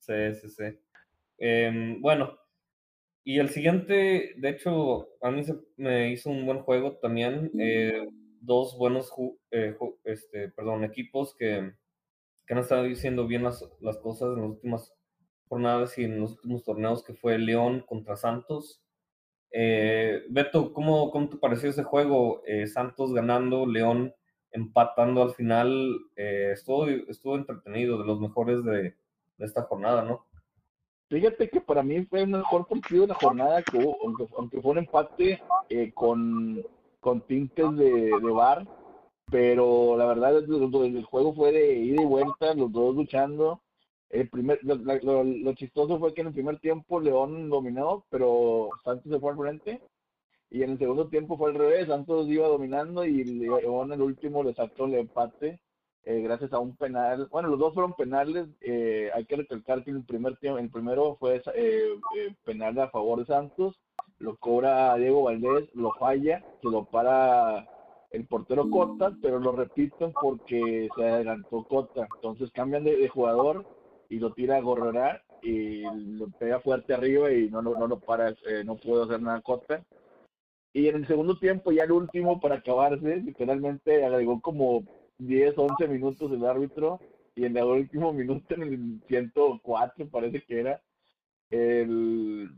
Sí, 0.00 0.34
sí, 0.40 0.48
sí. 0.48 0.64
Em, 1.38 2.00
bueno, 2.00 2.36
y 3.24 3.38
el 3.38 3.50
siguiente, 3.50 4.34
de 4.36 4.48
hecho, 4.48 5.10
a 5.22 5.30
mí 5.30 5.44
se 5.44 5.54
me 5.76 6.10
hizo 6.10 6.30
un 6.30 6.44
buen 6.46 6.60
juego 6.62 6.96
también. 6.98 7.52
eh, 7.60 8.04
dos 8.40 8.76
buenos 8.78 9.10
ju- 9.10 9.38
eh, 9.50 9.74
ju- 9.78 9.98
este, 10.04 10.48
perdón, 10.48 10.84
equipos 10.84 11.34
que, 11.36 11.72
que 12.46 12.54
han 12.54 12.60
estado 12.60 12.84
haciendo 12.84 13.26
bien 13.26 13.44
las, 13.44 13.64
las 13.80 13.98
cosas 13.98 14.30
en 14.34 14.42
las 14.42 14.50
últimas 14.50 14.94
jornadas 15.48 15.96
y 15.98 16.04
en 16.04 16.20
los 16.20 16.32
últimos 16.32 16.64
torneos, 16.64 17.02
que 17.02 17.14
fue 17.14 17.38
León 17.38 17.84
contra 17.86 18.16
Santos. 18.16 18.82
Eh, 19.50 20.22
Beto, 20.28 20.72
¿cómo, 20.72 21.10
¿cómo 21.10 21.28
te 21.28 21.36
pareció 21.36 21.70
ese 21.70 21.82
juego? 21.84 22.42
Eh, 22.46 22.66
Santos 22.66 23.12
ganando, 23.14 23.66
León 23.66 24.14
empatando 24.52 25.22
al 25.22 25.32
final. 25.32 25.98
eh, 26.16 26.50
estuvo, 26.52 26.86
estuvo 26.86 27.36
entretenido, 27.36 27.98
de 27.98 28.04
los 28.06 28.20
mejores 28.20 28.62
de, 28.64 28.94
de 29.38 29.44
esta 29.46 29.62
jornada, 29.62 30.02
¿no? 30.02 30.26
Fíjate 31.10 31.48
que 31.48 31.60
para 31.62 31.82
mí 31.82 32.04
fue 32.04 32.20
el 32.20 32.28
mejor 32.28 32.66
partido 32.66 33.02
de 33.02 33.08
la 33.08 33.14
jornada 33.14 33.62
que 33.62 33.78
hubo, 33.78 33.96
aunque, 34.04 34.26
aunque 34.36 34.60
fue 34.60 34.72
un 34.72 34.78
empate 34.78 35.40
eh, 35.70 35.90
con, 35.94 36.62
con 37.00 37.22
tintes 37.22 37.74
de, 37.76 37.90
de 38.20 38.30
bar, 38.30 38.66
pero 39.30 39.96
la 39.96 40.04
verdad 40.04 40.36
el, 40.36 40.44
el- 40.44 40.96
el 40.96 41.04
juego 41.04 41.32
fue 41.32 41.52
de 41.52 41.78
ida 41.78 42.02
y 42.02 42.04
vuelta, 42.04 42.52
los 42.54 42.70
dos 42.72 42.94
luchando. 42.94 43.62
El 44.10 44.28
primer, 44.28 44.58
lo, 44.62 44.74
lo- 45.24 45.52
chistoso 45.54 45.98
fue 45.98 46.14
que 46.14 46.22
en 46.22 46.28
el 46.28 46.32
primer 46.32 46.58
tiempo 46.60 46.98
León 47.00 47.50
dominó, 47.50 48.04
pero 48.10 48.70
Santos 48.84 49.12
se 49.12 49.20
fue 49.20 49.32
al 49.32 49.36
frente. 49.38 49.80
Y 50.50 50.62
en 50.62 50.70
el 50.70 50.78
segundo 50.78 51.08
tiempo 51.08 51.36
fue 51.36 51.50
al 51.50 51.56
revés, 51.56 51.88
Santos 51.88 52.26
iba 52.28 52.48
dominando 52.48 53.04
y 53.04 53.22
León 53.22 53.92
el 53.92 54.00
último 54.00 54.42
le 54.42 54.54
sacó 54.54 54.86
el 54.86 54.94
empate 54.94 55.60
eh, 56.04 56.22
gracias 56.22 56.54
a 56.54 56.58
un 56.58 56.74
penal. 56.74 57.28
Bueno, 57.30 57.48
los 57.50 57.58
dos 57.58 57.74
fueron 57.74 57.92
penales. 57.92 58.46
eh, 58.62 59.10
hay 59.12 59.26
que 59.26 59.36
recalcar 59.36 59.84
que 59.84 59.90
el 59.90 60.04
primer 60.04 60.38
tiempo, 60.38 60.58
el 60.58 60.70
primero 60.70 61.16
fue 61.16 61.36
eh, 61.36 61.42
eh, 61.54 62.34
penal 62.44 62.78
a 62.78 62.88
favor 62.88 63.18
de 63.18 63.26
Santos. 63.26 63.78
Lo 64.18 64.36
cobra 64.36 64.94
Diego 64.96 65.24
Valdés, 65.24 65.68
lo 65.74 65.92
falla, 65.92 66.42
se 66.62 66.68
lo 66.70 66.84
para 66.86 67.68
el 68.10 68.26
portero 68.26 68.70
Cota, 68.70 69.12
pero 69.20 69.38
lo 69.38 69.52
repiten 69.52 70.12
porque 70.18 70.88
se 70.96 71.02
adelantó 71.06 71.62
Cota. 71.64 72.08
Entonces 72.16 72.50
cambian 72.52 72.84
de, 72.84 72.96
de 72.96 73.08
jugador 73.08 73.66
y 74.08 74.18
lo 74.18 74.32
tira 74.32 74.56
a 74.56 74.60
Gorrera 74.60 75.22
y 75.42 75.82
lo 76.16 76.28
pega 76.38 76.60
fuerte 76.60 76.94
arriba 76.94 77.32
y 77.32 77.48
no, 77.50 77.62
lo- 77.62 77.76
no 77.78 77.86
lo 77.86 78.00
para, 78.00 78.30
eh, 78.30 78.62
no 78.64 78.76
puede 78.76 79.04
hacer 79.04 79.20
nada 79.22 79.40
Cota. 79.42 79.84
Y 80.72 80.88
en 80.88 80.96
el 80.96 81.06
segundo 81.06 81.38
tiempo, 81.38 81.72
ya 81.72 81.84
el 81.84 81.92
último 81.92 82.40
para 82.40 82.56
acabarse, 82.56 83.16
literalmente 83.16 84.04
agregó 84.04 84.40
como 84.40 84.84
10, 85.18 85.54
11 85.56 85.88
minutos 85.88 86.30
el 86.32 86.44
árbitro 86.44 87.00
y 87.34 87.44
en 87.44 87.56
el 87.56 87.64
último 87.64 88.12
minuto, 88.14 88.54
en 88.54 88.62
el 88.62 89.00
104 89.08 90.08
parece 90.08 90.42
que 90.42 90.60
era, 90.60 90.82
el, 91.50 92.50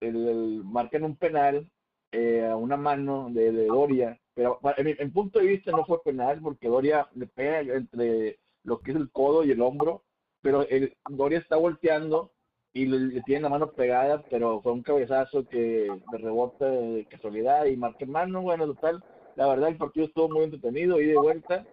el, 0.00 0.28
el- 0.28 0.64
marcan 0.64 1.04
un 1.04 1.16
penal 1.16 1.68
eh, 2.12 2.46
a 2.46 2.56
una 2.56 2.76
mano 2.76 3.28
de, 3.30 3.52
de 3.52 3.66
Doria, 3.66 4.18
pero 4.34 4.58
en 4.76 4.88
en 4.98 5.12
punto 5.12 5.38
de 5.38 5.46
vista 5.46 5.70
no 5.72 5.84
fue 5.84 6.02
penal 6.02 6.40
porque 6.42 6.68
Doria 6.68 7.08
le 7.14 7.26
pega 7.26 7.74
entre 7.74 8.38
lo 8.64 8.80
que 8.80 8.90
es 8.90 8.96
el 8.96 9.10
codo 9.10 9.44
y 9.44 9.50
el 9.50 9.60
hombro, 9.62 10.02
pero 10.42 10.68
el, 10.68 10.94
Doria 11.08 11.38
está 11.38 11.56
volteando 11.56 12.32
y 12.72 12.86
le, 12.86 12.98
le 12.98 13.20
tiene 13.22 13.42
la 13.42 13.48
mano 13.48 13.72
pegada, 13.72 14.22
pero 14.30 14.60
fue 14.60 14.72
un 14.72 14.82
cabezazo 14.82 15.46
que 15.48 15.88
de 16.10 16.18
rebota 16.18 16.66
de 16.68 17.06
casualidad 17.06 17.66
y 17.66 17.76
marca 17.76 18.04
mano, 18.06 18.42
bueno, 18.42 18.66
total, 18.66 19.02
la 19.36 19.46
verdad 19.48 19.68
el 19.68 19.76
partido 19.76 20.06
estuvo 20.06 20.28
muy 20.28 20.44
entretenido, 20.44 21.00
y 21.00 21.06
de 21.06 21.16
vuelta, 21.16 21.66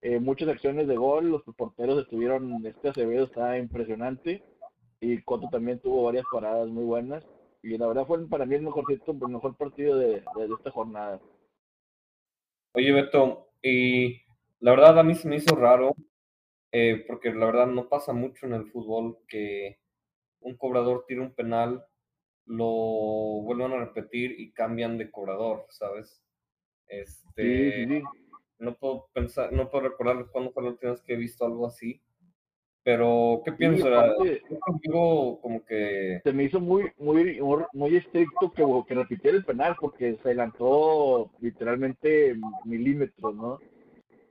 eh, 0.00 0.18
muchas 0.18 0.48
acciones 0.48 0.88
de 0.88 0.96
gol, 0.96 1.30
los 1.30 1.42
porteros 1.56 2.02
estuvieron, 2.02 2.64
este 2.66 2.88
Acevedo 2.88 3.24
está 3.24 3.58
impresionante, 3.58 4.42
y 5.00 5.20
Coto 5.22 5.48
también 5.50 5.80
tuvo 5.80 6.04
varias 6.04 6.24
paradas 6.32 6.68
muy 6.68 6.84
buenas, 6.84 7.24
y 7.62 7.76
la 7.78 7.86
verdad 7.86 8.06
fue 8.06 8.26
para 8.28 8.46
mí 8.46 8.54
el 8.54 8.62
mejorcito, 8.62 9.12
el 9.12 9.28
mejor 9.28 9.56
partido 9.56 9.96
de 9.96 10.22
esta 10.58 10.70
jornada. 10.70 11.20
Oye, 12.74 12.92
Beto, 12.92 13.48
y 13.62 14.20
la 14.60 14.72
verdad 14.72 14.98
a 14.98 15.02
mí 15.02 15.14
se 15.14 15.28
me 15.28 15.36
hizo 15.36 15.54
raro, 15.54 15.94
eh, 16.74 17.04
porque 17.06 17.32
la 17.32 17.46
verdad 17.46 17.66
no 17.68 17.88
pasa 17.88 18.12
mucho 18.12 18.46
en 18.46 18.54
el 18.54 18.66
fútbol 18.70 19.18
que 19.28 19.78
un 20.40 20.56
cobrador 20.56 21.04
tira 21.06 21.22
un 21.22 21.32
penal, 21.34 21.84
lo 22.46 22.66
vuelvan 22.66 23.72
a 23.72 23.78
repetir 23.84 24.38
y 24.38 24.52
cambian 24.52 24.98
de 24.98 25.10
cobrador, 25.10 25.66
¿sabes? 25.70 26.22
Este, 26.88 27.86
sí, 27.86 27.94
sí. 27.98 28.02
no 28.58 28.74
puedo 28.74 29.08
pensar, 29.14 29.52
no 29.52 29.70
puedo 29.70 29.88
recordar 29.88 30.26
cuándo 30.32 30.52
fue 30.52 30.64
la 30.64 30.70
última 30.70 30.92
vez 30.92 31.00
que 31.02 31.14
he 31.14 31.16
visto 31.16 31.46
algo 31.46 31.66
así, 31.66 32.02
pero 32.82 33.40
¿qué 33.44 33.52
piensas? 33.52 33.86
aparte- 33.86 34.42
Yo 34.50 34.58
contigo 34.60 35.40
como 35.40 35.64
que 35.64 36.20
se 36.22 36.32
me 36.32 36.44
hizo 36.44 36.60
muy 36.60 36.90
muy 36.98 37.40
muy 37.72 37.96
estricto 37.96 38.52
que, 38.52 38.64
que 38.86 38.94
repitiera 38.94 39.36
el 39.36 39.44
penal 39.44 39.76
porque 39.80 40.16
se 40.16 40.28
adelantó 40.28 41.30
literalmente 41.40 42.36
milímetros, 42.64 43.34
¿no? 43.34 43.58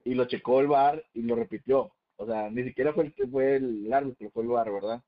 Y 0.03 0.13
lo 0.13 0.25
checó 0.25 0.59
el 0.59 0.67
VAR 0.67 1.03
y 1.13 1.23
lo 1.23 1.35
repitió. 1.35 1.91
O 2.23 2.25
sea, 2.25 2.49
ni 2.49 2.63
siquiera 2.63 2.93
fue 2.93 3.03
el 3.05 3.13
que 3.13 3.27
fue 3.27 3.57
el 3.57 3.91
árbitro, 3.91 4.29
fue 4.31 4.43
el 4.43 4.49
VAR, 4.49 4.71
¿verdad? 4.71 5.01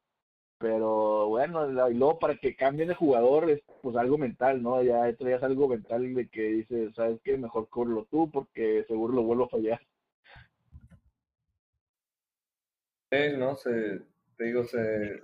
Pero 0.57 1.27
bueno, 1.29 1.89
y 1.89 1.93
luego 1.93 2.19
para 2.19 2.35
que 2.35 2.57
cambie 2.57 2.85
de 2.85 2.93
jugador 2.93 3.49
es 3.49 3.61
pues 3.81 3.95
algo 3.95 4.17
mental, 4.17 4.61
¿no? 4.61 4.83
Ya 4.83 5.13
traías 5.15 5.41
algo 5.41 5.69
mental 5.69 6.13
de 6.13 6.27
que 6.27 6.41
dices, 6.41 6.93
¿sabes 6.93 7.21
qué? 7.23 7.37
Mejor 7.37 7.69
cóbrelo 7.69 8.05
tú 8.11 8.29
porque 8.29 8.83
seguro 8.89 9.13
lo 9.13 9.23
vuelvo 9.23 9.45
a 9.45 9.49
fallar. 9.49 9.79
Sí, 13.11 13.37
no 13.37 13.55
se, 13.55 14.01
te 14.35 14.43
digo, 14.43 14.65
se, 14.65 15.23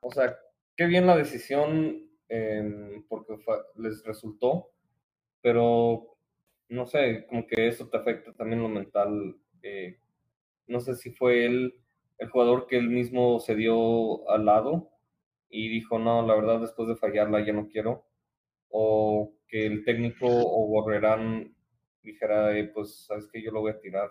o 0.00 0.10
sea, 0.10 0.36
qué 0.76 0.84
bien 0.84 1.06
la 1.06 1.16
decisión 1.16 2.10
em, 2.28 3.02
porque 3.08 3.38
les 3.76 4.04
resultó, 4.04 4.68
pero 5.40 6.14
no 6.68 6.86
sé, 6.86 7.24
como 7.26 7.46
que 7.46 7.68
eso 7.68 7.88
te 7.88 7.96
afecta 7.96 8.34
también 8.34 8.62
lo 8.62 8.68
mental. 8.68 9.34
eh, 9.62 9.98
no 10.70 10.80
sé 10.80 10.94
si 10.94 11.10
fue 11.10 11.44
él 11.44 11.74
el 12.18 12.28
jugador 12.30 12.66
que 12.66 12.76
él 12.76 12.88
mismo 12.88 13.40
se 13.40 13.54
dio 13.54 14.28
al 14.30 14.44
lado 14.44 14.90
y 15.48 15.68
dijo, 15.68 15.98
no, 15.98 16.26
la 16.26 16.34
verdad, 16.34 16.60
después 16.60 16.88
de 16.88 16.96
fallarla 16.96 17.44
ya 17.44 17.52
no 17.52 17.68
quiero, 17.68 18.04
o 18.68 19.32
que 19.48 19.66
el 19.66 19.84
técnico 19.84 20.26
o 20.28 20.66
Gorrerán 20.68 21.54
dijera, 22.02 22.56
"Eh, 22.56 22.64
pues, 22.72 23.06
sabes 23.06 23.28
que 23.32 23.42
yo 23.42 23.50
lo 23.50 23.60
voy 23.60 23.72
a 23.72 23.80
tirar. 23.80 24.10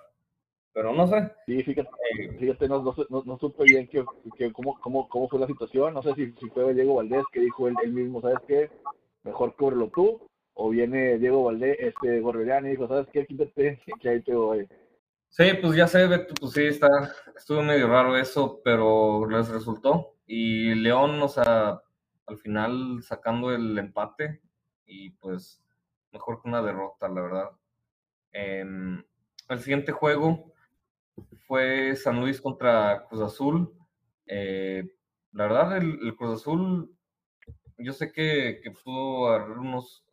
Pero 0.73 0.93
no 0.93 1.07
sé. 1.07 1.31
Sí, 1.45 1.63
fíjate, 1.63 1.89
eh, 2.19 2.37
fíjate 2.37 2.67
no, 2.67 2.83
no, 2.83 2.93
no, 3.09 3.23
no 3.25 3.37
supe 3.39 3.63
bien 3.63 3.87
que, 3.87 4.05
que 4.37 4.51
cómo, 4.53 4.79
cómo, 4.79 5.09
cómo 5.09 5.27
fue 5.27 5.39
la 5.39 5.47
situación. 5.47 5.93
No 5.93 6.03
sé 6.03 6.13
si, 6.13 6.31
si 6.33 6.49
fue 6.49 6.73
Diego 6.73 6.95
Valdés 6.95 7.23
que 7.31 7.39
dijo 7.39 7.67
él, 7.67 7.75
él 7.83 7.91
mismo, 7.93 8.21
¿sabes 8.21 8.39
qué? 8.47 8.69
Mejor 9.23 9.55
cúbrelo 9.55 9.89
tú. 9.89 10.21
O 10.53 10.69
viene 10.69 11.17
Diego 11.17 11.43
Valdés, 11.43 11.77
este, 11.79 12.19
Gorriani 12.19 12.67
y 12.67 12.71
dijo, 12.71 12.87
¿sabes 12.87 13.07
qué? 13.11 13.25
Quítate, 13.25 13.79
que 14.01 14.09
ahí 14.09 14.21
te 14.21 14.35
voy. 14.35 14.67
Sí, 15.29 15.45
pues 15.61 15.75
ya 15.75 15.87
sé, 15.87 16.07
Beto, 16.07 16.33
pues 16.39 16.53
sí, 16.53 16.65
está, 16.65 16.87
estuvo 17.37 17.61
medio 17.61 17.87
raro 17.87 18.17
eso, 18.17 18.61
pero 18.63 19.27
les 19.29 19.47
resultó. 19.49 20.15
Y 20.25 20.73
León, 20.75 21.21
o 21.21 21.27
sea, 21.27 21.81
al 22.25 22.37
final 22.37 23.01
sacando 23.03 23.53
el 23.53 23.77
empate 23.77 24.41
y 24.85 25.11
pues 25.11 25.63
mejor 26.11 26.41
que 26.41 26.49
una 26.49 26.61
derrota, 26.61 27.07
la 27.07 27.21
verdad. 27.21 27.49
Em, 28.31 29.03
el 29.49 29.59
siguiente 29.59 29.91
juego 29.91 30.53
fue 31.47 31.95
San 31.95 32.19
Luis 32.19 32.41
contra 32.41 33.05
Cruz 33.07 33.21
Azul. 33.21 33.73
Eh, 34.25 34.83
la 35.33 35.43
verdad, 35.47 35.77
el, 35.77 36.15
Cruz 36.15 36.41
Azul, 36.41 36.95
yo 37.77 37.93
sé 37.93 38.11
que, 38.11 38.61
pudo 38.83 39.27
agarrar 39.29 39.59
unos, 39.59 40.05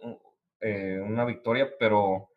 eh, 0.61 1.01
una 1.05 1.25
victoria, 1.25 1.71
pero 1.79 2.31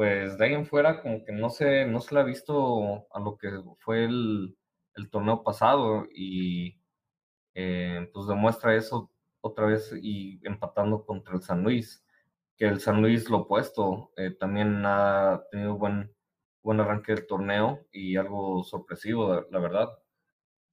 pues 0.00 0.38
de 0.38 0.46
ahí 0.46 0.54
en 0.54 0.64
fuera 0.64 1.02
como 1.02 1.22
que 1.26 1.30
no 1.30 1.50
se, 1.50 1.84
no 1.84 2.00
se 2.00 2.14
le 2.14 2.22
ha 2.22 2.24
visto 2.24 3.06
a 3.12 3.20
lo 3.20 3.36
que 3.36 3.50
fue 3.80 4.06
el, 4.06 4.56
el 4.94 5.10
torneo 5.10 5.42
pasado 5.42 6.06
y 6.10 6.80
eh, 7.52 8.08
pues 8.10 8.26
demuestra 8.26 8.74
eso 8.74 9.12
otra 9.42 9.66
vez 9.66 9.92
y 10.00 10.40
empatando 10.42 11.04
contra 11.04 11.34
el 11.34 11.42
San 11.42 11.62
Luis, 11.62 12.02
que 12.56 12.64
el 12.64 12.80
San 12.80 13.02
Luis 13.02 13.28
lo 13.28 13.40
opuesto, 13.40 14.10
eh, 14.16 14.30
también 14.30 14.86
ha 14.86 15.42
tenido 15.50 15.76
buen, 15.76 16.10
buen 16.62 16.80
arranque 16.80 17.14
del 17.14 17.26
torneo 17.26 17.86
y 17.92 18.16
algo 18.16 18.64
sorpresivo, 18.64 19.46
la 19.50 19.58
verdad. 19.58 19.90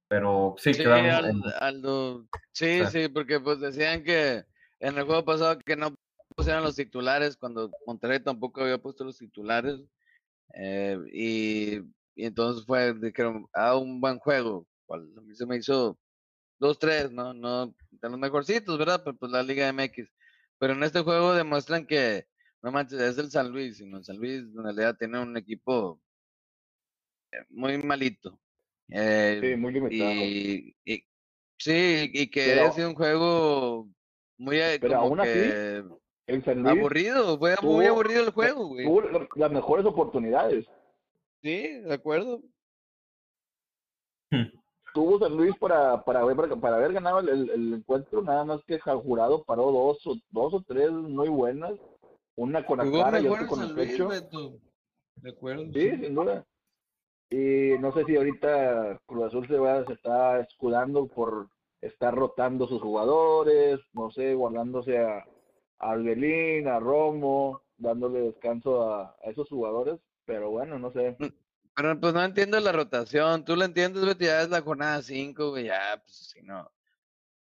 Pero 0.08 0.54
sí, 0.56 0.72
sí 0.72 0.82
quedaron 0.82 1.10
Aldo, 1.10 1.50
Aldo, 1.60 2.28
sí, 2.52 2.80
sí, 2.86 3.02
sí, 3.02 3.08
porque 3.08 3.40
pues 3.40 3.60
decían 3.60 4.02
que 4.04 4.46
en 4.80 4.96
el 4.96 5.04
juego 5.04 5.26
pasado 5.26 5.58
que 5.58 5.76
no 5.76 5.97
pusieron 6.38 6.62
los 6.62 6.76
titulares 6.76 7.36
cuando 7.36 7.68
Monterrey 7.84 8.20
tampoco 8.20 8.60
había 8.60 8.78
puesto 8.78 9.02
los 9.02 9.18
titulares. 9.18 9.80
Eh, 10.54 10.96
y, 11.12 11.78
y, 12.14 12.26
entonces 12.26 12.64
fue, 12.64 12.94
dijeron, 12.94 13.48
ah, 13.52 13.76
un 13.76 14.00
buen 14.00 14.20
juego. 14.20 14.64
Cual, 14.86 15.08
a 15.16 15.20
mí 15.20 15.34
se 15.34 15.46
me 15.46 15.56
hizo 15.56 15.98
2-3, 16.60 17.10
¿no? 17.10 17.34
No 17.34 17.74
de 17.90 18.08
los 18.08 18.18
mejorcitos, 18.20 18.78
¿verdad? 18.78 19.02
Pero 19.04 19.16
pues 19.16 19.32
la 19.32 19.42
Liga 19.42 19.72
MX. 19.72 20.08
Pero 20.60 20.74
en 20.74 20.84
este 20.84 21.00
juego 21.00 21.34
demuestran 21.34 21.84
que, 21.86 22.28
no 22.62 22.70
manches, 22.70 23.00
es 23.00 23.18
el 23.18 23.32
San 23.32 23.50
Luis, 23.50 23.78
sino 23.78 23.98
el 23.98 24.04
San 24.04 24.18
Luis 24.18 24.42
en 24.42 24.62
realidad 24.62 24.96
tiene 24.96 25.20
un 25.20 25.36
equipo 25.36 26.00
muy 27.50 27.82
malito. 27.82 28.38
Eh, 28.90 29.40
sí, 29.42 29.56
muy 29.56 29.72
limitado. 29.72 30.10
Y, 30.12 30.76
y, 30.84 31.04
sí, 31.58 32.10
y 32.12 32.30
que 32.30 32.44
pero, 32.46 32.68
ha 32.68 32.72
sido 32.72 32.90
un 32.90 32.94
juego 32.94 33.88
muy 34.36 34.58
pero 34.80 35.00
como 35.00 35.16
aún 35.16 35.22
que 35.22 35.82
así, 35.82 35.98
el 36.28 36.44
San 36.44 36.62
Luis 36.62 36.78
aburrido, 36.78 37.38
fue 37.38 37.56
tuvo, 37.56 37.72
muy 37.72 37.86
aburrido 37.86 38.22
el 38.24 38.30
juego, 38.30 38.68
güey. 38.68 38.84
Tuvo 38.84 39.02
las 39.34 39.50
mejores 39.50 39.86
oportunidades. 39.86 40.66
Sí, 41.42 41.80
de 41.80 41.94
acuerdo. 41.94 42.42
Tuvo 44.92 45.18
San 45.18 45.34
Luis 45.34 45.56
para, 45.58 46.04
para, 46.04 46.20
haber, 46.20 46.36
para 46.60 46.76
haber 46.76 46.92
ganado 46.92 47.20
el, 47.20 47.72
encuentro, 47.72 48.20
nada 48.20 48.44
más 48.44 48.62
que 48.64 48.74
el 48.74 48.80
jurado 48.80 49.42
paró 49.44 49.72
dos 49.72 50.06
o, 50.06 50.16
dos 50.30 50.52
o 50.52 50.62
tres 50.66 50.90
muy 50.90 51.30
buenas. 51.30 51.72
Una 52.36 52.64
con 52.64 52.78
la 52.78 53.04
cara 53.04 53.20
y 53.20 53.26
otra 53.26 53.46
con 53.46 53.62
el 53.62 53.74
Luis, 53.74 53.90
pecho. 53.90 54.08
Beto. 54.08 54.52
De 55.16 55.30
acuerdo. 55.30 55.64
Sí, 55.72 55.90
sin 55.90 56.14
duda. 56.14 56.44
Y 57.30 57.78
no 57.80 57.92
sé 57.92 58.04
si 58.04 58.16
ahorita 58.16 59.00
Cruz 59.06 59.24
Azul 59.24 59.48
se, 59.48 59.58
va, 59.58 59.84
se 59.86 59.94
está 59.94 60.40
escudando 60.40 61.06
por 61.06 61.48
estar 61.80 62.14
rotando 62.14 62.66
sus 62.66 62.82
jugadores, 62.82 63.80
no 63.94 64.10
sé, 64.10 64.34
guardándose 64.34 64.98
a, 64.98 65.24
a 65.78 65.90
Albelín, 65.90 66.68
a 66.68 66.78
Romo, 66.78 67.62
dándole 67.76 68.20
descanso 68.20 68.90
a, 68.90 69.16
a, 69.24 69.30
esos 69.30 69.48
jugadores, 69.48 70.00
pero 70.24 70.50
bueno, 70.50 70.78
no 70.78 70.92
sé. 70.92 71.16
Pero 71.74 72.00
pues 72.00 72.12
no 72.12 72.24
entiendo 72.24 72.58
la 72.60 72.72
rotación, 72.72 73.44
tú 73.44 73.54
la 73.54 73.66
entiendes, 73.66 74.04
Betty, 74.04 74.24
ya 74.24 74.42
es 74.42 74.50
la 74.50 74.60
jornada 74.60 75.00
5, 75.00 75.50
güey, 75.50 75.66
ya, 75.66 76.02
pues 76.04 76.16
si 76.16 76.42
no. 76.42 76.70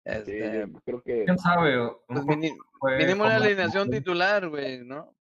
Este, 0.04 0.66
sí, 0.66 0.72
creo 0.84 1.02
que... 1.02 1.24
¿Quién 1.24 1.38
sabe? 1.38 1.90
Pues, 2.06 2.24
mínimo, 2.24 2.56
mínimo 2.98 3.24
una 3.24 3.36
alineación 3.36 3.90
titular, 3.90 4.48
güey, 4.48 4.84
¿no? 4.84 5.14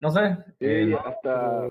No 0.00 0.10
sé. 0.10 0.36
Sí, 0.58 0.66
eh, 0.66 0.98
hasta, 1.04 1.68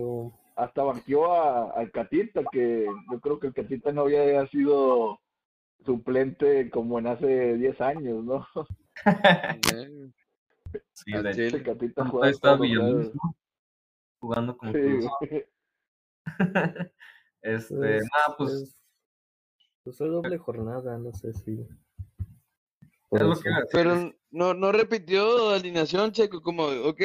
hasta 0.56 0.84
banqueó 0.84 1.34
a, 1.34 1.72
al 1.72 1.92
Catita, 1.92 2.42
que 2.52 2.86
yo 3.12 3.20
creo 3.20 3.40
que 3.40 3.48
el 3.48 3.54
Catita 3.54 3.92
no 3.92 4.02
había 4.02 4.46
sido 4.48 5.20
suplente 5.86 6.70
como 6.70 7.00
en 7.00 7.08
hace 7.08 7.58
10 7.58 7.82
años, 7.82 8.24
¿no? 8.24 8.48
sí, 10.94 11.12
de 11.12 11.52
los 11.52 12.60
Villaluz, 12.60 13.12
juegos. 13.12 13.16
¿no? 13.16 13.36
Jugando 14.20 14.58
con 14.58 14.74
Sí, 14.74 14.80
este, 17.42 17.76
Pues, 17.76 18.04
nada, 18.04 18.38
pues 18.38 18.52
es- 18.54 18.78
pues 19.84 19.98
fue 19.98 20.10
doble 20.10 20.38
jornada, 20.38 20.98
no 20.98 21.14
sé 21.14 21.34
si. 21.34 21.66
Pero 23.72 24.14
no, 24.32 24.54
no 24.54 24.72
repitió 24.74 25.52
alineación, 25.52 26.12
Checo, 26.12 26.42
como, 26.42 26.66
ok, 26.66 27.02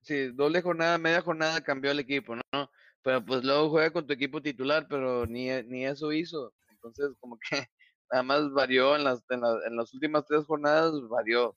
sí, 0.00 0.28
doble 0.32 0.62
jornada, 0.62 0.96
media 0.96 1.20
jornada 1.20 1.60
cambió 1.62 1.90
el 1.90 1.98
equipo, 2.00 2.34
¿no? 2.36 2.70
Pero 3.02 3.24
pues 3.24 3.44
luego 3.44 3.68
juega 3.70 3.92
con 3.92 4.06
tu 4.06 4.14
equipo 4.14 4.40
titular, 4.40 4.86
pero 4.88 5.26
ni, 5.26 5.48
ni 5.64 5.84
eso 5.84 6.12
hizo. 6.12 6.54
Entonces, 6.70 7.10
como 7.20 7.38
que 7.38 7.66
nada 8.12 8.24
más 8.24 8.52
varió 8.52 8.96
en 8.96 9.04
las, 9.04 9.24
en, 9.30 9.42
la- 9.42 9.60
en 9.68 9.76
las 9.76 9.94
últimas 9.94 10.26
tres 10.26 10.46
jornadas, 10.46 10.92
varió 11.10 11.56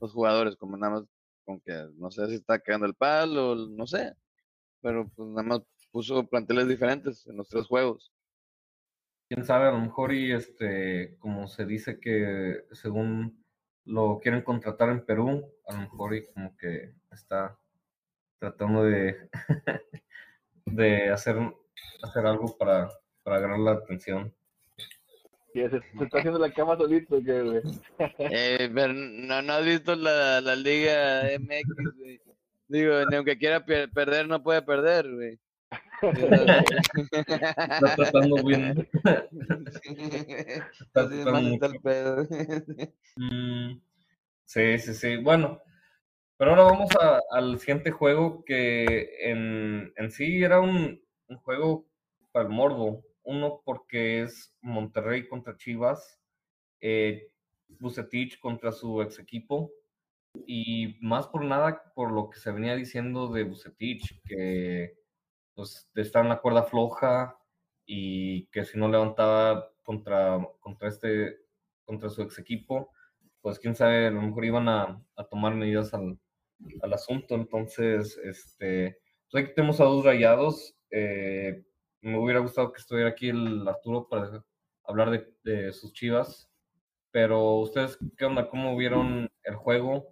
los 0.00 0.12
jugadores, 0.12 0.56
como 0.56 0.76
nada 0.78 0.94
más, 1.00 1.04
como 1.46 1.60
que 1.62 1.72
no 1.96 2.10
sé 2.12 2.28
si 2.28 2.36
está 2.36 2.60
quedando 2.60 2.86
el 2.86 2.94
palo, 2.96 3.56
no 3.56 3.86
sé. 3.88 4.14
Pero 4.82 5.10
pues 5.16 5.28
nada 5.30 5.44
más 5.44 5.62
puso 5.92 6.26
planteles 6.28 6.68
diferentes 6.68 7.26
en 7.28 7.36
los 7.38 7.48
tres 7.48 7.66
juegos. 7.66 8.12
quién 9.28 9.44
sabe, 9.44 9.66
a 9.68 9.72
lo 9.72 9.78
mejor 9.80 10.12
y 10.12 10.32
este, 10.32 11.16
como 11.18 11.48
se 11.48 11.66
dice 11.66 11.98
que 12.00 12.64
según 12.72 13.44
lo 13.84 14.18
quieren 14.20 14.42
contratar 14.42 14.88
en 14.90 15.04
Perú, 15.06 15.52
a 15.66 15.74
lo 15.74 15.80
mejor 15.82 16.14
y 16.14 16.26
como 16.32 16.56
que 16.56 16.94
está 17.12 17.58
tratando 18.40 18.84
de, 18.84 19.30
de 20.66 21.10
hacer, 21.10 21.36
hacer 22.02 22.26
algo 22.26 22.56
para, 22.58 22.90
para 23.22 23.36
agarrar 23.36 23.58
la 23.60 23.72
atención. 23.72 24.34
Se, 25.62 25.70
se 25.70 26.04
está 26.04 26.18
haciendo 26.18 26.38
la 26.38 26.52
cama 26.52 26.76
solito, 26.76 27.22
que 27.24 27.42
güey. 27.42 27.62
Eh, 28.18 28.70
pero 28.74 28.92
no, 28.92 29.42
no 29.42 29.52
has 29.54 29.64
visto 29.64 29.94
la, 29.96 30.40
la 30.40 30.54
Liga 30.56 31.22
MX, 31.38 31.96
güey. 31.98 32.20
Digo, 32.68 33.04
ni 33.08 33.16
aunque 33.16 33.38
quiera 33.38 33.64
per- 33.64 33.90
perder, 33.90 34.26
no 34.28 34.42
puede 34.42 34.60
perder, 34.62 35.10
güey. 35.12 35.38
Está 36.02 37.94
tratando 37.96 38.36
bien. 38.44 38.88
Mal 39.02 39.28
tratando 40.94 41.54
está 41.54 41.66
el 41.66 41.80
pedo. 41.80 42.26
Mm, 43.16 43.80
sí, 44.44 44.78
sí, 44.78 44.94
sí. 44.94 45.16
Bueno, 45.16 45.60
pero 46.36 46.50
ahora 46.50 46.62
vamos 46.64 46.90
a- 47.00 47.20
al 47.30 47.58
siguiente 47.58 47.90
juego 47.90 48.44
que 48.44 49.10
en, 49.22 49.92
en 49.96 50.10
sí 50.10 50.42
era 50.42 50.60
un, 50.60 51.00
un 51.28 51.36
juego 51.38 51.86
para 52.32 52.46
el 52.46 52.52
morbo. 52.52 53.02
Uno 53.26 53.62
porque 53.64 54.22
es 54.22 54.56
Monterrey 54.62 55.28
contra 55.28 55.56
Chivas, 55.56 56.20
eh, 56.80 57.32
Bucetich 57.68 58.40
contra 58.40 58.72
su 58.72 59.02
ex 59.02 59.18
equipo 59.18 59.72
y 60.46 60.98
más 61.00 61.26
por 61.28 61.44
nada 61.44 61.92
por 61.94 62.12
lo 62.12 62.30
que 62.30 62.38
se 62.38 62.52
venía 62.52 62.76
diciendo 62.76 63.28
de 63.28 63.44
Bucetich, 63.44 64.22
que 64.24 64.98
pues 65.54 65.90
está 65.94 66.20
en 66.20 66.28
la 66.30 66.40
cuerda 66.40 66.64
floja 66.64 67.38
y 67.86 68.46
que 68.48 68.64
si 68.64 68.78
no 68.78 68.88
levantaba 68.88 69.72
contra, 69.84 70.38
contra 70.60 70.88
este 70.88 71.38
contra 71.84 72.10
su 72.10 72.22
ex 72.22 72.38
equipo, 72.38 72.92
pues 73.40 73.58
quién 73.60 73.74
sabe, 73.76 74.08
a 74.08 74.10
lo 74.10 74.22
mejor 74.22 74.44
iban 74.44 74.68
a, 74.68 75.02
a 75.16 75.24
tomar 75.24 75.54
medidas 75.54 75.94
al, 75.94 76.18
al 76.82 76.92
asunto. 76.92 77.34
Entonces, 77.36 78.18
este, 78.24 78.98
pues 79.30 79.44
aquí 79.44 79.54
tenemos 79.54 79.80
a 79.80 79.84
dos 79.84 80.04
rayados. 80.04 80.76
eh, 80.90 81.64
me 82.06 82.18
hubiera 82.18 82.40
gustado 82.40 82.72
que 82.72 82.80
estuviera 82.80 83.10
aquí 83.10 83.28
el 83.28 83.66
Arturo 83.66 84.08
para 84.08 84.44
hablar 84.84 85.26
de, 85.42 85.72
sus 85.72 85.92
chivas. 85.92 86.48
Pero 87.10 87.56
ustedes, 87.56 87.98
¿qué 88.16 88.24
onda? 88.24 88.48
¿Cómo 88.48 88.76
vieron 88.76 89.28
el 89.42 89.56
juego? 89.56 90.08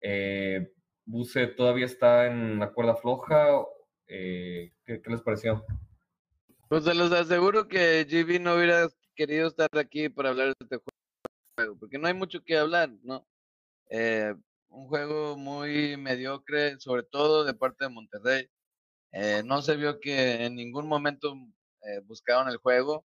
Eh, 0.00 0.72
Buse 1.04 1.48
todavía 1.48 1.86
está 1.86 2.26
en 2.26 2.58
la 2.58 2.72
cuerda 2.72 2.96
floja. 2.96 3.48
Eh, 4.06 4.72
¿qué, 4.84 5.02
qué 5.02 5.10
les 5.10 5.20
pareció? 5.20 5.64
Pues 6.68 6.84
se 6.84 6.94
los 6.94 7.12
aseguro 7.12 7.68
que 7.68 8.06
GB 8.08 8.40
no 8.40 8.56
hubiera 8.56 8.88
querido 9.14 9.48
estar 9.48 9.68
aquí 9.78 10.08
para 10.08 10.30
hablar 10.30 10.46
de 10.48 10.54
este 10.58 10.80
juego, 11.56 11.76
porque 11.78 11.98
no 11.98 12.08
hay 12.08 12.14
mucho 12.14 12.42
que 12.42 12.56
hablar, 12.56 12.90
¿no? 13.02 13.26
Eh, 13.90 14.34
un 14.68 14.88
juego 14.88 15.36
muy 15.36 15.96
mediocre, 15.96 16.80
sobre 16.80 17.02
todo 17.02 17.44
de 17.44 17.54
parte 17.54 17.84
de 17.84 17.90
Monterrey. 17.90 18.48
Eh, 19.16 19.42
no 19.44 19.62
se 19.62 19.76
vio 19.76 20.00
que 20.00 20.44
en 20.44 20.56
ningún 20.56 20.88
momento 20.88 21.34
eh, 21.82 22.00
buscaron 22.04 22.48
el 22.48 22.56
juego. 22.58 23.06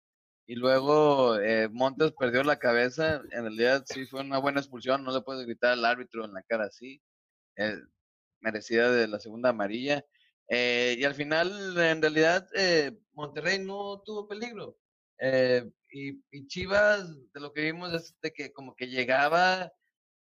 Y 0.46 0.56
luego 0.56 1.38
eh, 1.38 1.70
Montes 1.70 2.12
perdió 2.12 2.42
la 2.44 2.58
cabeza. 2.58 3.22
En 3.30 3.44
realidad 3.44 3.84
sí 3.86 4.06
fue 4.06 4.20
una 4.20 4.38
buena 4.38 4.60
expulsión. 4.60 5.02
No 5.02 5.12
le 5.12 5.22
puedes 5.22 5.46
gritar 5.46 5.72
al 5.72 5.84
árbitro 5.84 6.24
en 6.26 6.34
la 6.34 6.42
cara 6.42 6.66
así. 6.66 7.00
Eh, 7.56 7.76
merecida 8.40 8.92
de 8.92 9.08
la 9.08 9.18
segunda 9.18 9.50
amarilla. 9.50 10.04
Eh, 10.48 10.96
y 10.98 11.04
al 11.04 11.14
final, 11.14 11.78
en 11.78 12.02
realidad, 12.02 12.46
eh, 12.54 12.92
Monterrey 13.14 13.58
no 13.58 14.02
tuvo 14.04 14.28
peligro. 14.28 14.76
Y, 15.90 16.22
y 16.30 16.46
Chivas, 16.48 17.08
de 17.32 17.40
lo 17.40 17.52
que 17.54 17.62
vimos 17.62 17.94
es 17.94 18.14
de 18.20 18.32
que 18.32 18.52
como 18.52 18.74
que 18.74 18.88
llegaba 18.88 19.72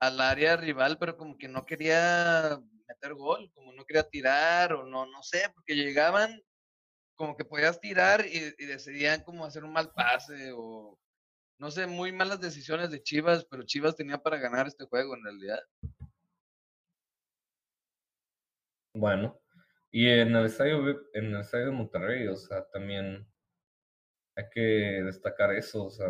al 0.00 0.20
área 0.20 0.56
rival, 0.56 0.98
pero 0.98 1.16
como 1.16 1.38
que 1.38 1.48
no 1.48 1.64
quería 1.64 2.60
meter 2.90 3.14
gol, 3.14 3.50
como 3.54 3.72
no 3.72 3.84
quería 3.84 4.02
tirar 4.02 4.72
o 4.72 4.84
no, 4.84 5.06
no 5.06 5.22
sé, 5.22 5.50
porque 5.54 5.74
llegaban 5.74 6.40
como 7.14 7.36
que 7.36 7.44
podías 7.44 7.80
tirar 7.80 8.24
y, 8.26 8.54
y 8.58 8.66
decidían 8.66 9.22
como 9.22 9.44
hacer 9.44 9.64
un 9.64 9.72
mal 9.72 9.92
pase 9.92 10.52
o 10.54 10.98
no 11.58 11.70
sé, 11.70 11.86
muy 11.86 12.10
malas 12.10 12.40
decisiones 12.40 12.90
de 12.90 13.02
Chivas, 13.02 13.44
pero 13.44 13.64
Chivas 13.64 13.94
tenía 13.94 14.16
para 14.18 14.38
ganar 14.38 14.66
este 14.66 14.86
juego 14.86 15.14
en 15.14 15.24
realidad. 15.24 15.60
Bueno, 18.94 19.38
y 19.90 20.08
en 20.08 20.34
el 20.34 20.46
estadio, 20.46 20.78
en 21.12 21.26
el 21.26 21.40
estadio 21.40 21.66
de 21.66 21.72
Monterrey, 21.72 22.26
o 22.28 22.36
sea, 22.36 22.66
también 22.70 23.28
hay 24.36 24.44
que 24.52 24.60
destacar 25.04 25.54
eso, 25.54 25.84
o 25.84 25.90
sea, 25.90 26.06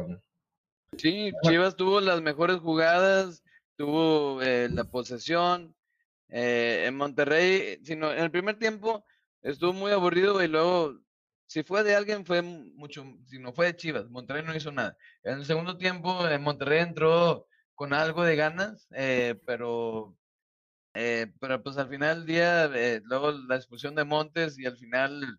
Sí, 0.96 1.32
Chivas 1.42 1.76
tuvo 1.76 2.00
las 2.00 2.20
mejores 2.20 2.58
jugadas, 2.58 3.44
tuvo 3.76 4.42
eh, 4.42 4.68
la 4.70 4.84
posesión. 4.84 5.74
Eh, 6.30 6.84
en 6.86 6.96
Monterrey, 6.96 7.78
sino 7.84 8.12
en 8.12 8.20
el 8.24 8.30
primer 8.30 8.58
tiempo 8.58 9.04
estuvo 9.42 9.72
muy 9.72 9.92
aburrido 9.92 10.42
y 10.42 10.48
luego, 10.48 10.98
si 11.46 11.62
fue 11.62 11.82
de 11.82 11.94
alguien, 11.94 12.24
fue 12.26 12.42
mucho, 12.42 13.04
si 13.26 13.38
no 13.38 13.52
fue 13.52 13.66
de 13.66 13.76
Chivas, 13.76 14.08
Monterrey 14.10 14.44
no 14.44 14.54
hizo 14.54 14.72
nada. 14.72 14.96
En 15.22 15.38
el 15.38 15.44
segundo 15.44 15.76
tiempo, 15.76 16.26
eh, 16.28 16.38
Monterrey 16.38 16.80
entró 16.80 17.46
con 17.74 17.92
algo 17.94 18.24
de 18.24 18.36
ganas, 18.36 18.88
eh, 18.94 19.40
pero, 19.46 20.16
eh, 20.94 21.32
pero 21.40 21.62
pues 21.62 21.76
al 21.78 21.88
final 21.88 22.18
del 22.18 22.26
día, 22.26 22.64
eh, 22.74 23.00
luego 23.04 23.32
la 23.32 23.56
expulsión 23.56 23.94
de 23.94 24.04
Montes 24.04 24.58
y 24.58 24.66
al 24.66 24.76
final 24.76 25.38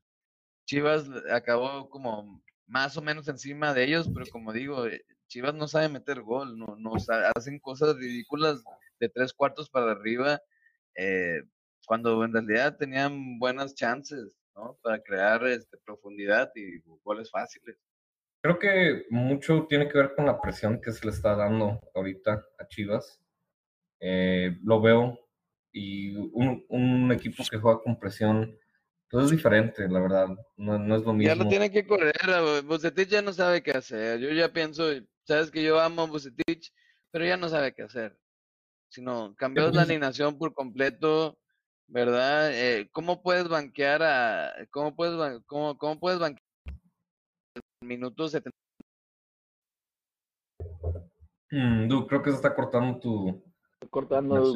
Chivas 0.66 1.10
acabó 1.32 1.90
como 1.90 2.42
más 2.68 2.96
o 2.98 3.02
menos 3.02 3.28
encima 3.28 3.74
de 3.74 3.84
ellos, 3.84 4.10
pero 4.14 4.26
como 4.32 4.54
digo, 4.54 4.88
eh, 4.88 5.04
Chivas 5.28 5.54
no 5.54 5.68
sabe 5.68 5.90
meter 5.90 6.22
gol, 6.22 6.58
no, 6.58 6.76
no 6.78 6.94
hacen 7.36 7.60
cosas 7.60 7.96
ridículas 7.98 8.64
de 9.00 9.10
tres 9.10 9.34
cuartos 9.34 9.70
para 9.70 9.92
arriba, 9.92 10.42
eh, 10.96 11.42
cuando 11.86 12.24
en 12.24 12.34
realidad 12.34 12.78
tenían 12.78 13.40
buenas 13.40 13.76
chances, 13.76 14.38
¿no? 14.56 14.78
Para 14.84 15.02
crear 15.02 15.46
este, 15.48 15.78
profundidad 15.86 16.52
y 16.56 16.80
goles 17.04 17.30
fáciles. 17.32 17.78
creo 18.44 18.60
que 18.60 19.06
mucho 19.10 19.66
tiene 19.70 19.88
que 19.88 19.98
ver 19.98 20.16
con 20.16 20.26
la 20.26 20.40
presión 20.42 20.82
que 20.82 20.92
se 20.92 21.06
le 21.06 21.12
está 21.12 21.36
dando 21.36 21.80
ahorita 21.96 22.44
a 22.60 22.68
Chivas. 22.68 23.20
Eh, 24.00 24.58
lo 24.64 24.82
veo 24.82 25.20
y 25.72 26.16
un, 26.16 26.66
un 26.70 27.12
equipo 27.12 27.44
que 27.50 27.58
juega 27.58 27.82
con 27.84 28.00
presión, 28.00 28.58
pues 29.10 29.26
es 29.26 29.32
diferente, 29.32 29.88
la 29.90 30.00
verdad, 30.02 30.28
no, 30.58 30.80
no 30.80 30.96
es 30.96 31.04
lo 31.04 31.14
Ya 31.20 31.36
lo 31.36 31.46
mismo. 31.46 31.50
tiene 31.50 31.72
que 31.72 31.86
correr, 31.86 32.14
a 32.30 32.62
Bucetich 32.62 33.10
ya 33.10 33.22
no 33.22 33.34
sabe 33.34 33.62
qué 33.64 33.72
hacer. 33.72 34.20
Yo 34.20 34.30
ya 34.32 34.52
pienso, 34.54 34.84
sabes 35.24 35.52
que 35.52 35.64
yo 35.64 35.80
amo 35.80 36.04
a 36.04 36.08
Bucetich, 36.08 36.74
pero 37.12 37.26
ya 37.26 37.38
no 37.38 37.50
sabe 37.50 37.74
qué 37.74 37.84
hacer. 37.84 38.18
Sino 38.92 39.34
cambió 39.38 39.72
la 39.72 39.84
alineación 39.84 40.38
por 40.38 40.54
completo, 40.54 41.38
¿verdad? 41.88 42.52
Eh, 42.54 42.90
¿Cómo 42.92 43.22
puedes 43.24 43.48
banquear 43.48 44.04
a, 44.04 44.54
cómo 44.70 44.94
puedes, 44.94 45.42
cómo, 45.46 45.78
cómo 45.78 45.98
puedes 45.98 46.20
banquear 46.20 46.44
minutos 47.82 48.32
70? 48.32 48.58
Mm, 51.52 51.88
Du, 51.88 52.06
creo 52.06 52.22
que 52.22 52.32
se 52.32 52.36
está 52.36 52.54
cortando 52.54 53.00
tu 53.00 53.42
cortando. 53.90 54.54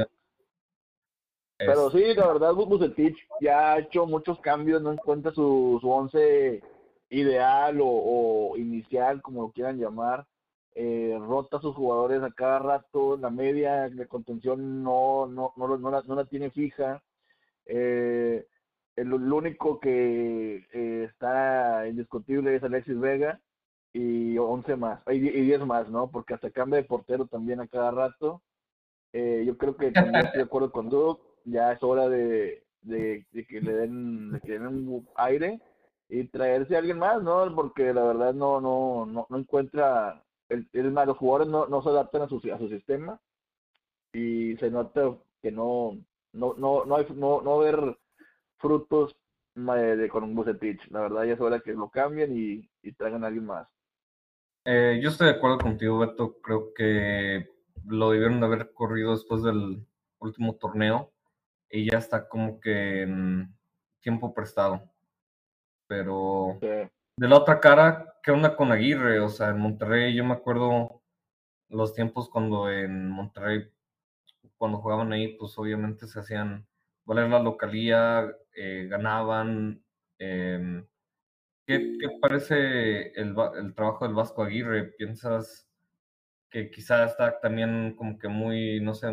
Pero 1.57 1.89
sí, 1.91 2.13
la 2.13 2.27
verdad, 2.27 2.51
Bu- 2.51 2.67
Bucetich 2.67 3.17
ya 3.39 3.71
ha 3.73 3.79
hecho 3.79 4.05
muchos 4.05 4.37
cambios, 4.41 4.81
no 4.81 4.91
encuentra 4.91 5.33
su, 5.33 5.77
su 5.79 5.89
once 5.89 6.61
ideal 7.09 7.79
o, 7.79 7.87
o 7.87 8.57
inicial, 8.57 9.21
como 9.21 9.43
lo 9.43 9.51
quieran 9.51 9.79
llamar. 9.79 10.27
Eh, 10.75 11.17
rota 11.19 11.57
a 11.57 11.61
sus 11.61 11.75
jugadores 11.75 12.21
a 12.21 12.31
cada 12.31 12.59
rato, 12.59 13.17
la 13.17 13.29
media 13.29 13.89
de 13.89 14.07
contención 14.07 14.83
no, 14.83 15.25
no, 15.25 15.53
no, 15.55 15.77
la, 15.89 16.01
no 16.03 16.15
la 16.15 16.25
tiene 16.25 16.51
fija. 16.51 17.01
Eh, 17.65 18.45
el, 18.95 19.13
el 19.13 19.33
único 19.33 19.79
que 19.79 20.65
eh, 20.73 21.07
está 21.09 21.87
indiscutible 21.87 22.55
es 22.55 22.63
Alexis 22.63 22.99
Vega 22.99 23.39
y 23.93 24.37
11 24.37 24.75
más, 24.75 25.01
y 25.07 25.19
10 25.19 25.65
más, 25.65 25.89
¿no? 25.89 26.11
Porque 26.11 26.33
hasta 26.33 26.51
cambia 26.51 26.81
de 26.81 26.87
portero 26.87 27.25
también 27.27 27.61
a 27.61 27.67
cada 27.67 27.91
rato. 27.91 28.41
Eh, 29.13 29.43
yo 29.47 29.57
creo 29.57 29.77
que 29.77 29.91
también 29.91 30.17
estoy 30.17 30.39
de 30.39 30.43
acuerdo 30.43 30.71
con 30.71 30.89
Doug. 30.89 31.19
Ya 31.45 31.71
es 31.71 31.81
hora 31.81 32.09
de, 32.09 32.65
de, 32.81 33.25
de 33.31 33.45
que 33.45 33.61
le 33.61 33.73
den, 33.73 34.31
de 34.33 34.41
que 34.41 34.47
le 34.49 34.59
den 34.59 34.67
un 34.67 35.07
aire 35.15 35.61
y 36.09 36.25
traerse 36.25 36.75
a 36.75 36.79
alguien 36.79 36.99
más, 36.99 37.23
¿no? 37.23 37.53
Porque 37.55 37.93
la 37.93 38.03
verdad 38.03 38.33
no, 38.33 38.59
no, 38.59 39.05
no, 39.05 39.25
no 39.29 39.37
encuentra, 39.37 40.21
el, 40.49 40.67
el 40.73 40.93
los 40.93 41.17
jugadores 41.17 41.47
no, 41.47 41.67
no 41.67 41.81
se 41.81 41.89
adaptan 41.89 42.23
a 42.23 42.27
su, 42.29 42.37
a 42.53 42.57
su 42.57 42.69
sistema 42.69 43.19
y 44.13 44.55
se 44.57 44.69
nota 44.69 45.15
que 45.41 45.51
no, 45.51 45.97
no, 46.33 46.53
no, 46.57 46.85
no 46.85 46.95
hay, 46.95 47.05
no, 47.15 47.41
no 47.41 47.57
ver 47.59 47.97
frutos 48.57 49.15
ma- 49.55 49.75
de, 49.75 50.09
con 50.09 50.23
un 50.23 50.35
Bucetich. 50.35 50.87
La 50.89 51.01
verdad 51.01 51.23
ya 51.25 51.33
es 51.33 51.41
hora 51.41 51.59
que 51.59 51.73
lo 51.73 51.89
cambien 51.89 52.37
y, 52.37 52.69
y 52.81 52.91
traigan 52.93 53.23
a 53.23 53.27
alguien 53.27 53.45
más. 53.45 53.67
eh, 54.65 54.99
yo 55.01 55.09
estoy 55.09 55.27
de 55.27 55.33
acuerdo 55.35 55.57
contigo, 55.59 55.99
Beto. 55.99 56.37
Creo 56.41 56.73
que 56.73 57.49
lo 57.85 58.11
debieron 58.11 58.39
de 58.39 58.45
haber 58.45 58.73
corrido 58.73 59.11
después 59.11 59.43
del 59.43 59.85
último 60.19 60.55
torneo 60.55 61.11
y 61.69 61.89
ya 61.89 61.97
está 61.97 62.27
como 62.27 62.59
que 62.59 63.03
en 63.03 63.53
tiempo 64.01 64.33
prestado. 64.33 64.81
Pero 65.87 66.57
Eh, 66.61 66.89
de 67.17 67.27
la 67.27 67.37
otra 67.37 67.59
cara, 67.59 68.14
¿qué 68.25 68.31
onda 68.31 68.55
con 68.55 68.71
Aguirre? 68.71 69.19
O 69.19 69.29
sea, 69.29 69.49
en 69.49 69.59
Monterrey, 69.59 70.15
yo 70.15 70.25
me 70.25 70.33
acuerdo 70.33 71.03
los 71.69 71.93
tiempos 71.93 72.27
cuando 72.27 72.71
en 72.71 73.07
Monterrey, 73.07 73.69
cuando 74.57 74.79
jugaban 74.79 75.13
ahí, 75.13 75.37
pues 75.37 75.55
obviamente 75.59 76.07
se 76.07 76.19
hacían 76.19 76.65
valer 77.05 77.29
la 77.29 77.39
localía, 77.39 78.35
eh, 78.55 78.87
ganaban. 78.89 79.83
em, 80.17 80.85
¿qué, 81.67 81.97
qué 81.99 82.09
parece 82.19 83.11
el, 83.19 83.35
el 83.59 83.75
trabajo 83.75 84.05
del 84.05 84.15
Vasco 84.15 84.43
Aguirre? 84.43 84.93
¿Piensas 84.97 85.69
que 86.49 86.71
quizá 86.71 87.05
está 87.05 87.39
también 87.39 87.95
como 87.95 88.17
que 88.17 88.27
muy, 88.27 88.79
no 88.81 88.95
sé, 88.95 89.07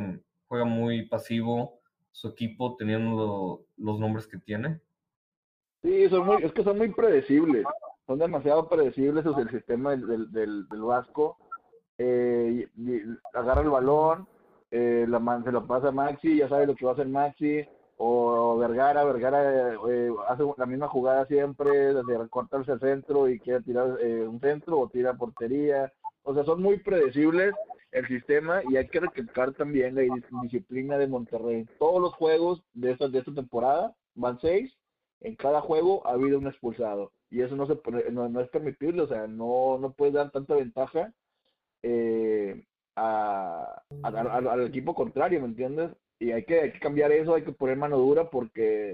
juega 0.49 0.65
muy 0.65 1.07
pasivo 1.07 1.81
su 2.13 2.29
equipo 2.29 2.77
teniendo 2.77 3.67
los 3.77 4.01
nombres 4.01 4.27
que 4.27 4.39
tiene? 4.39 4.81
Sí, 5.83 6.09
son 6.09 6.27
muy, 6.27 6.43
es 6.43 6.53
que 6.53 6.63
son 6.63 6.79
muy 6.79 6.91
predecibles, 6.91 7.67
son 8.13 8.19
demasiado 8.19 8.69
predecibles 8.69 9.25
es 9.25 9.39
el 9.39 9.49
sistema 9.51 9.93
del, 9.93 10.31
del, 10.31 10.69
del, 10.69 10.83
Vasco. 10.83 11.39
Eh, 11.97 12.69
agarra 13.33 13.63
el 13.63 13.71
balón, 13.71 14.29
eh, 14.71 15.07
la 15.09 15.19
man- 15.19 15.43
se 15.45 15.51
lo 15.51 15.67
pasa 15.67 15.89
a 15.89 15.93
Maxi, 15.93 16.37
ya 16.37 16.49
sabe 16.51 16.67
lo 16.67 16.75
que 16.75 16.85
va 16.85 16.91
a 16.91 16.95
hacer 16.95 17.09
Maxi, 17.09 17.65
o 17.97 18.59
Vergara, 18.59 19.05
Vergara 19.05 19.73
eh, 19.89 20.11
hace 20.29 20.43
la 20.59 20.67
misma 20.67 20.89
jugada 20.89 21.25
siempre, 21.25 21.95
desde 21.95 22.17
el 22.17 22.81
centro 22.81 23.31
y 23.31 23.39
quiere 23.39 23.63
tirar 23.63 23.97
eh, 24.03 24.27
un 24.29 24.41
centro 24.41 24.79
o 24.81 24.89
tira 24.89 25.15
portería. 25.15 25.91
O 26.25 26.35
sea, 26.35 26.45
son 26.45 26.61
muy 26.61 26.81
predecibles 26.81 27.55
el 27.93 28.07
sistema 28.09 28.61
y 28.69 28.77
hay 28.77 28.89
que 28.89 29.01
recalcar 29.01 29.55
también 29.55 29.95
la 29.95 30.03
dis- 30.03 30.43
disciplina 30.43 30.99
de 30.99 31.07
Monterrey. 31.07 31.67
Todos 31.79 32.01
los 32.03 32.13
juegos 32.13 32.63
de 32.75 32.91
esta, 32.91 33.09
de 33.09 33.21
esta 33.21 33.33
temporada 33.35 33.95
van 34.15 34.39
seis 34.41 34.71
en 35.21 35.35
cada 35.35 35.63
juego 35.63 36.07
ha 36.07 36.11
habido 36.13 36.39
un 36.39 36.47
expulsado 36.49 37.11
y 37.33 37.41
eso 37.41 37.57
no 37.57 37.67
se 37.67 37.79
no, 38.13 38.29
no 38.29 38.41
es 38.41 38.49
permitible, 38.51 39.03
o 39.03 39.09
sea, 39.09 39.27
no, 39.27 39.79
no 39.79 39.95
puedes 39.95 40.15
dar 40.15 40.31
tanta 40.31 40.55
ventaja 40.55 41.15
eh, 41.83 42.65
a, 42.95 43.83
a- 44.03 44.09
a- 44.09 44.53
al- 44.53 44.67
equipo 44.67 44.95
contrario, 44.95 45.41
¿me 45.41 45.47
entiendes? 45.47 45.91
Y 46.19 46.31
hay 46.33 46.45
que, 46.45 46.61
hay 46.61 46.73
que 46.73 46.79
cambiar 46.79 47.11
eso, 47.11 47.35
hay 47.35 47.43
que 47.43 47.53
poner 47.53 47.79
mano 47.79 47.99
dura 47.99 48.29
porque 48.31 48.93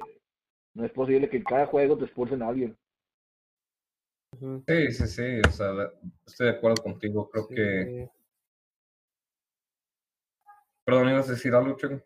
no 0.74 0.85
es 0.85 0.92
posible 0.92 1.29
que 1.29 1.38
en 1.38 1.44
cada 1.44 1.66
juego 1.66 1.98
te 1.98 2.05
expulsen 2.05 2.42
a 2.42 2.48
alguien. 2.48 2.79
Sí, 4.68 4.92
sí, 4.92 5.07
sí, 5.09 5.40
o 5.46 5.51
sea, 5.51 5.72
estoy 6.27 6.46
de 6.46 6.53
acuerdo 6.59 6.83
contigo. 6.83 7.29
Creo 7.31 7.48
que. 7.48 8.09
Perdón, 10.85 11.09
¿ibas 11.11 11.29
a 11.29 11.33
decir 11.33 11.55
algo, 11.55 11.77
Checo? 11.77 12.03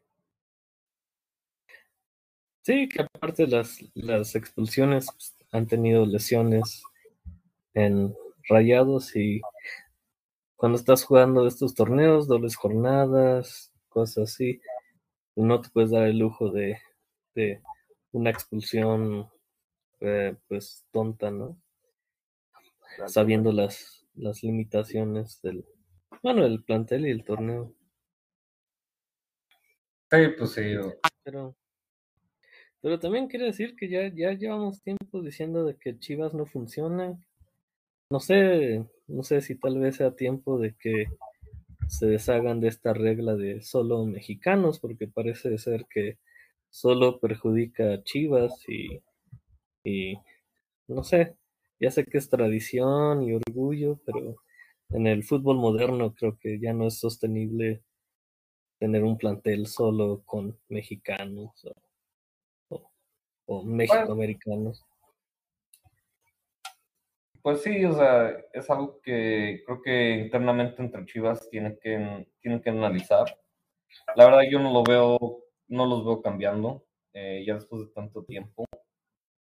Sí, 2.65 2.89
que 2.89 3.03
aparte 3.03 3.47
las, 3.47 3.79
las 3.95 4.35
expulsiones 4.37 5.07
pues, 5.13 5.35
han 5.53 5.67
tenido 5.67 6.05
lesiones 6.07 6.83
en 7.75 8.15
rayados 8.49 9.15
y 9.15 9.41
cuando 10.57 10.79
estás 10.79 11.05
jugando 11.05 11.47
estos 11.47 11.75
torneos, 11.75 12.27
dobles 12.27 12.57
jornadas, 12.57 13.73
cosas 13.89 14.33
así, 14.33 14.61
no 15.37 15.61
te 15.61 15.69
puedes 15.69 15.91
dar 15.91 16.05
el 16.05 16.19
lujo 16.19 16.51
de, 16.51 16.79
de 17.35 17.61
una 18.13 18.31
expulsión 18.31 19.29
eh, 20.01 20.37
pues 20.49 20.85
tonta, 20.91 21.31
¿no? 21.31 21.61
Sabiendo 23.07 23.53
las, 23.53 24.07
las 24.15 24.43
limitaciones 24.43 25.41
del, 25.43 25.65
bueno, 26.23 26.45
el 26.45 26.63
plantel 26.63 27.07
y 27.07 27.11
el 27.11 27.25
torneo. 27.25 27.75
Sí, 30.11 30.19
pues 30.39 30.53
sí. 30.53 30.63
Pero, 31.25 31.57
pero 32.81 32.99
también 32.99 33.29
quiere 33.29 33.47
decir 33.47 33.75
que 33.77 33.89
ya, 33.89 34.13
ya 34.15 34.33
llevamos 34.33 34.83
tiempo 34.83 35.02
diciendo 35.21 35.65
de 35.65 35.77
que 35.77 35.99
Chivas 35.99 36.33
no 36.35 36.47
funciona. 36.47 37.19
No 38.11 38.21
sé, 38.21 38.87
no 39.09 39.23
sé 39.25 39.41
si 39.43 39.57
tal 39.57 39.79
vez 39.81 39.97
sea 39.97 40.17
tiempo 40.17 40.59
de 40.59 40.75
que 40.77 41.07
se 41.89 42.07
deshagan 42.07 42.61
de 42.61 42.69
esta 42.69 42.95
regla 42.95 43.37
de 43.37 43.63
solo 43.63 44.05
mexicanos, 44.07 44.81
porque 44.81 45.09
parece 45.09 45.59
ser 45.59 45.87
que 45.91 46.19
solo 46.71 47.21
perjudica 47.21 47.95
a 47.95 48.03
Chivas 48.05 48.65
y, 48.69 49.03
y 49.85 50.19
no 50.89 51.05
sé, 51.05 51.37
ya 51.81 51.91
sé 51.91 52.07
que 52.07 52.19
es 52.19 52.31
tradición 52.31 53.23
y 53.25 53.35
orgullo, 53.35 54.01
pero 54.07 54.37
en 54.91 55.07
el 55.09 55.25
fútbol 55.25 55.59
moderno 55.59 56.15
creo 56.15 56.39
que 56.39 56.61
ya 56.61 56.73
no 56.75 56.89
es 56.89 56.99
sostenible 57.01 57.83
tener 58.79 59.05
un 59.05 59.17
plantel 59.19 59.67
solo 59.67 60.23
con 60.27 60.59
mexicanos 60.69 61.65
o, 61.65 61.73
o, 62.77 62.93
o 63.47 63.65
mexicoamericanos. 63.65 64.85
Pues 67.43 67.63
sí, 67.63 67.85
o 67.85 67.93
sea, 67.95 68.31
es 68.53 68.71
algo 68.71 69.01
que 69.01 69.63
creo 69.67 69.83
que 69.83 70.13
internamente 70.17 70.81
entre 70.81 71.05
Chivas 71.07 71.49
tienen 71.51 71.77
que, 71.83 72.27
tienen 72.41 72.63
que 72.63 72.71
analizar. 72.71 73.37
La 74.17 74.27
verdad 74.27 74.43
yo 74.51 74.61
no 74.61 74.73
lo 74.73 74.85
veo, 74.85 75.19
no 75.69 75.87
los 75.87 76.05
veo 76.05 76.23
cambiando 76.23 76.85
eh, 77.15 77.45
ya 77.47 77.55
después 77.55 77.83
de 77.83 77.93
tanto 77.95 78.25
tiempo 78.25 78.65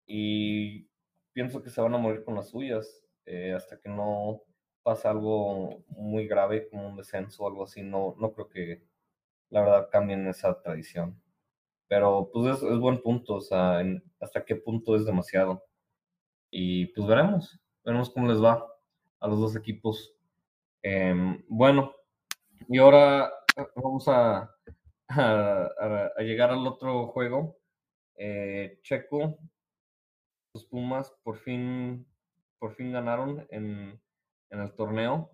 y 0.06 0.88
pienso 1.32 1.62
que 1.62 1.70
se 1.70 1.80
van 1.80 1.94
a 1.94 1.98
morir 1.98 2.24
con 2.24 2.34
las 2.36 2.50
suyas 2.50 3.04
eh, 3.26 3.52
hasta 3.54 3.78
que 3.80 3.88
no 3.90 4.42
pase 4.82 5.08
algo 5.08 5.84
muy 5.88 6.26
grave 6.28 6.68
como 6.70 6.88
un 6.88 6.96
descenso 6.96 7.44
o 7.44 7.48
algo 7.48 7.64
así. 7.64 7.82
No, 7.82 8.16
no 8.18 8.32
creo 8.32 8.48
que 8.48 8.82
la 9.50 9.62
verdad 9.62 9.88
cambien 9.92 10.26
esa 10.28 10.60
tradición. 10.62 11.20
Pero 11.88 12.30
pues 12.32 12.58
es, 12.58 12.62
es 12.64 12.78
buen 12.78 13.02
punto, 13.02 13.36
o 13.36 13.40
sea, 13.40 13.82
hasta 14.20 14.44
qué 14.44 14.56
punto 14.56 14.96
es 14.96 15.06
demasiado. 15.06 15.64
Y 16.50 16.86
pues 16.88 17.06
veremos, 17.08 17.60
veremos 17.88 18.10
cómo 18.10 18.28
les 18.28 18.42
va 18.42 18.66
a 19.20 19.28
los 19.28 19.40
dos 19.40 19.56
equipos. 19.56 20.14
Em, 20.82 21.42
bueno, 21.48 21.94
y 22.68 22.76
ahora 22.76 23.32
eh, 23.56 23.66
vamos 23.76 24.06
a, 24.08 24.42
a, 25.08 25.68
a- 25.80 26.10
a 26.14 26.22
llegar 26.22 26.50
al 26.50 26.66
otro 26.66 27.06
juego. 27.08 27.56
Eh, 28.16 28.78
Checo, 28.82 29.38
los 30.52 30.66
Pumas 30.66 31.10
por 31.22 31.38
fin, 31.38 32.06
por 32.58 32.74
fin 32.74 32.92
ganaron 32.92 33.46
en, 33.50 33.98
en 34.50 34.60
el 34.60 34.74
torneo 34.74 35.30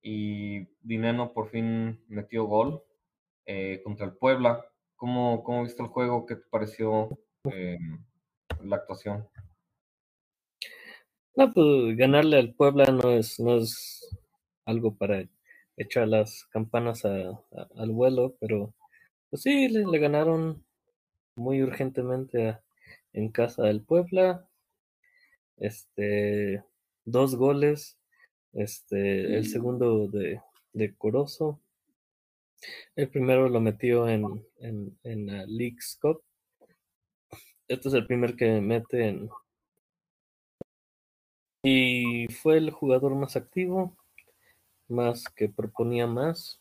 y 0.00 0.66
Dineno 0.80 1.34
por 1.34 1.50
fin 1.50 2.02
metió 2.08 2.44
gol 2.46 2.82
eh, 3.44 3.82
contra 3.84 4.06
el 4.06 4.14
Puebla. 4.16 4.64
¿Cómo, 4.96 5.42
cómo 5.44 5.64
viste 5.64 5.82
el 5.82 5.88
juego? 5.88 6.24
¿Qué 6.24 6.36
te 6.36 6.46
pareció 6.48 7.18
em, 7.44 8.02
la 8.62 8.76
actuación? 8.76 9.28
No, 11.36 11.52
pues 11.52 11.96
ganarle 11.96 12.38
al 12.38 12.54
Puebla 12.54 12.84
no 12.86 13.10
es, 13.10 13.38
no 13.40 13.56
es 13.58 14.16
algo 14.64 14.94
para 14.96 15.26
echar 15.76 16.08
las 16.08 16.44
campanas 16.50 17.04
a- 17.04 17.30
a- 17.30 17.68
al 17.76 17.90
vuelo, 17.90 18.36
pero 18.40 18.74
pues 19.30 19.42
sí, 19.42 19.68
le, 19.68 19.86
le 19.86 19.98
ganaron 19.98 20.64
muy 21.36 21.62
urgentemente 21.62 22.48
a- 22.48 22.64
en 23.14 23.30
casa 23.30 23.64
del 23.64 23.82
Puebla. 23.82 24.48
Este, 25.56 26.62
dos 27.04 27.36
goles, 27.36 27.96
este, 28.52 29.36
el 29.36 29.46
segundo 29.46 30.08
de, 30.08 30.40
de 30.72 30.94
Corozo. 30.96 31.60
El 32.96 33.08
primero 33.08 33.48
lo 33.48 33.60
metió 33.60 34.08
en, 34.08 34.24
en, 34.60 34.98
en 35.04 35.26
la 35.26 35.44
Leagues 35.46 35.98
Cup. 36.00 36.22
Este 37.68 37.88
es 37.88 37.94
el 37.94 38.06
primer 38.06 38.36
que 38.36 38.60
mete 38.60 39.08
en... 39.08 39.30
Y 41.62 42.26
fue 42.26 42.58
el 42.58 42.70
jugador 42.70 43.14
más 43.14 43.36
activo, 43.36 43.96
más 44.88 45.24
que 45.36 45.48
proponía 45.48 46.08
más, 46.08 46.60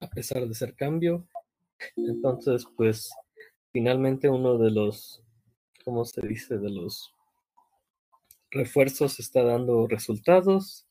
a 0.00 0.08
pesar 0.08 0.46
de 0.46 0.54
ser 0.54 0.74
cambio. 0.74 1.28
Entonces, 1.96 2.66
pues, 2.76 3.10
finalmente 3.72 4.28
uno 4.28 4.58
de 4.58 4.72
los, 4.72 5.22
¿cómo 5.84 6.04
se 6.04 6.26
dice? 6.26 6.58
De 6.58 6.70
los 6.70 7.14
refuerzos 8.50 9.20
está 9.20 9.44
dando 9.44 9.86
resultados. 9.86 10.86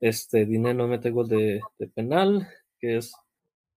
Este 0.00 0.46
Dinero 0.46 0.88
mete 0.88 1.10
gol 1.10 1.28
de, 1.28 1.60
de 1.78 1.88
penal, 1.88 2.48
que 2.78 2.96
es 2.96 3.14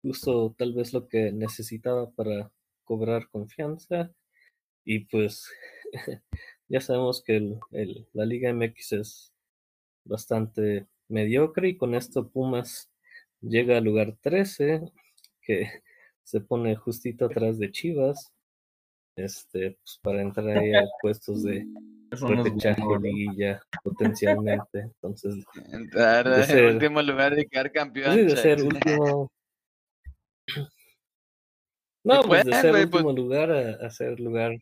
justo 0.01 0.55
tal 0.57 0.73
vez 0.73 0.93
lo 0.93 1.07
que 1.07 1.31
necesitaba 1.33 2.09
para 2.11 2.49
cobrar 2.85 3.27
confianza. 3.29 4.11
Y 4.85 4.99
pues 5.05 5.49
ya 6.69 6.81
sabemos 6.81 7.21
que 7.23 7.37
el, 7.37 7.59
el- 7.71 8.07
la 8.13 8.25
Liga 8.25 8.49
MX 8.53 8.91
es 8.93 9.33
bastante 10.05 10.87
mediocre 11.09 11.69
y 11.69 11.77
con 11.77 11.95
esto 11.95 12.27
Pumas 12.29 12.89
llega 13.41 13.77
al 13.77 13.83
lugar 13.85 14.15
13, 14.21 14.81
que 15.41 15.69
se 16.23 16.41
pone 16.41 16.75
justito 16.75 17.25
atrás 17.25 17.57
de 17.59 17.71
Chivas, 17.71 18.33
este, 19.15 19.71
pues, 19.83 19.99
para 20.01 20.21
entrar 20.21 20.57
ahí 20.57 20.73
a 20.75 20.81
puestos 21.01 21.43
de 21.43 21.65
repechaje 22.11 22.81
liguilla 23.01 23.61
potencialmente. 23.83 24.79
Entonces, 24.79 25.35
Entrar 25.71 26.27
De 26.29 26.35
en 26.41 26.45
ser- 26.45 26.73
último 26.73 27.01
lugar 27.01 27.37
y 27.39 27.45
quedar 27.47 27.71
campeón. 27.71 28.13
Sí, 28.15 28.21
de 28.23 28.37
ser 28.37 28.63
último. 28.63 29.31
No, 32.03 32.21
pues 32.23 32.45
de 32.45 32.53
ser 32.53 32.71
pues- 32.71 32.85
último 32.85 33.11
lugar 33.11 33.51
a, 33.51 33.85
a 33.85 33.89
ser 33.89 34.17
lugar. 34.21 34.57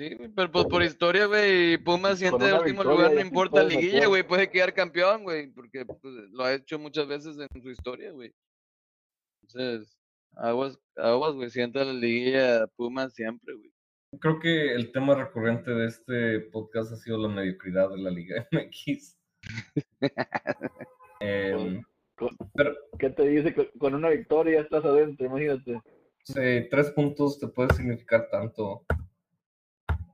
Sí, 0.00 0.14
güey, 0.14 0.30
pero 0.34 0.50
pues 0.50 0.64
por 0.64 0.82
historia, 0.82 1.26
güey, 1.26 1.76
Pumas 1.76 2.18
siente 2.18 2.42
de 2.42 2.54
último 2.54 2.82
victoria 2.82 3.08
lugar, 3.08 3.12
no 3.12 3.20
importa 3.20 3.62
liguilla, 3.62 4.06
güey, 4.06 4.22
puede 4.22 4.48
quedar 4.48 4.72
campeón, 4.72 5.24
güey, 5.24 5.48
porque 5.48 5.84
pues, 5.84 6.14
lo 6.30 6.42
ha 6.42 6.54
hecho 6.54 6.78
muchas 6.78 7.06
veces 7.06 7.36
en 7.38 7.62
su 7.62 7.70
historia, 7.70 8.10
güey. 8.10 8.32
Entonces, 9.42 9.98
aguas, 10.36 10.78
aguas, 10.96 11.34
güey, 11.34 11.50
sienta 11.50 11.84
la 11.84 11.92
liguilla 11.92 12.66
Pumas 12.76 13.12
siempre, 13.12 13.52
güey. 13.52 13.70
Creo 14.18 14.40
que 14.40 14.72
el 14.72 14.90
tema 14.90 15.14
recurrente 15.14 15.70
de 15.70 15.88
este 15.88 16.40
podcast 16.50 16.94
ha 16.94 16.96
sido 16.96 17.18
la 17.18 17.28
mediocridad 17.28 17.90
de 17.90 17.98
la 17.98 18.10
Liga 18.10 18.48
MX. 18.52 19.18
Em, 21.20 21.82
Con- 22.16 22.38
pero 22.54 22.74
¿Qué 22.98 23.10
te 23.10 23.28
dice? 23.28 23.54
Con- 23.78 23.94
una 23.94 24.08
victoria 24.08 24.62
estás 24.62 24.82
adentro, 24.82 25.26
imagínate. 25.26 25.78
sí, 26.24 26.68
tres 26.70 26.90
puntos 26.92 27.38
te 27.38 27.48
puede 27.48 27.74
significar 27.74 28.30
tanto. 28.30 28.86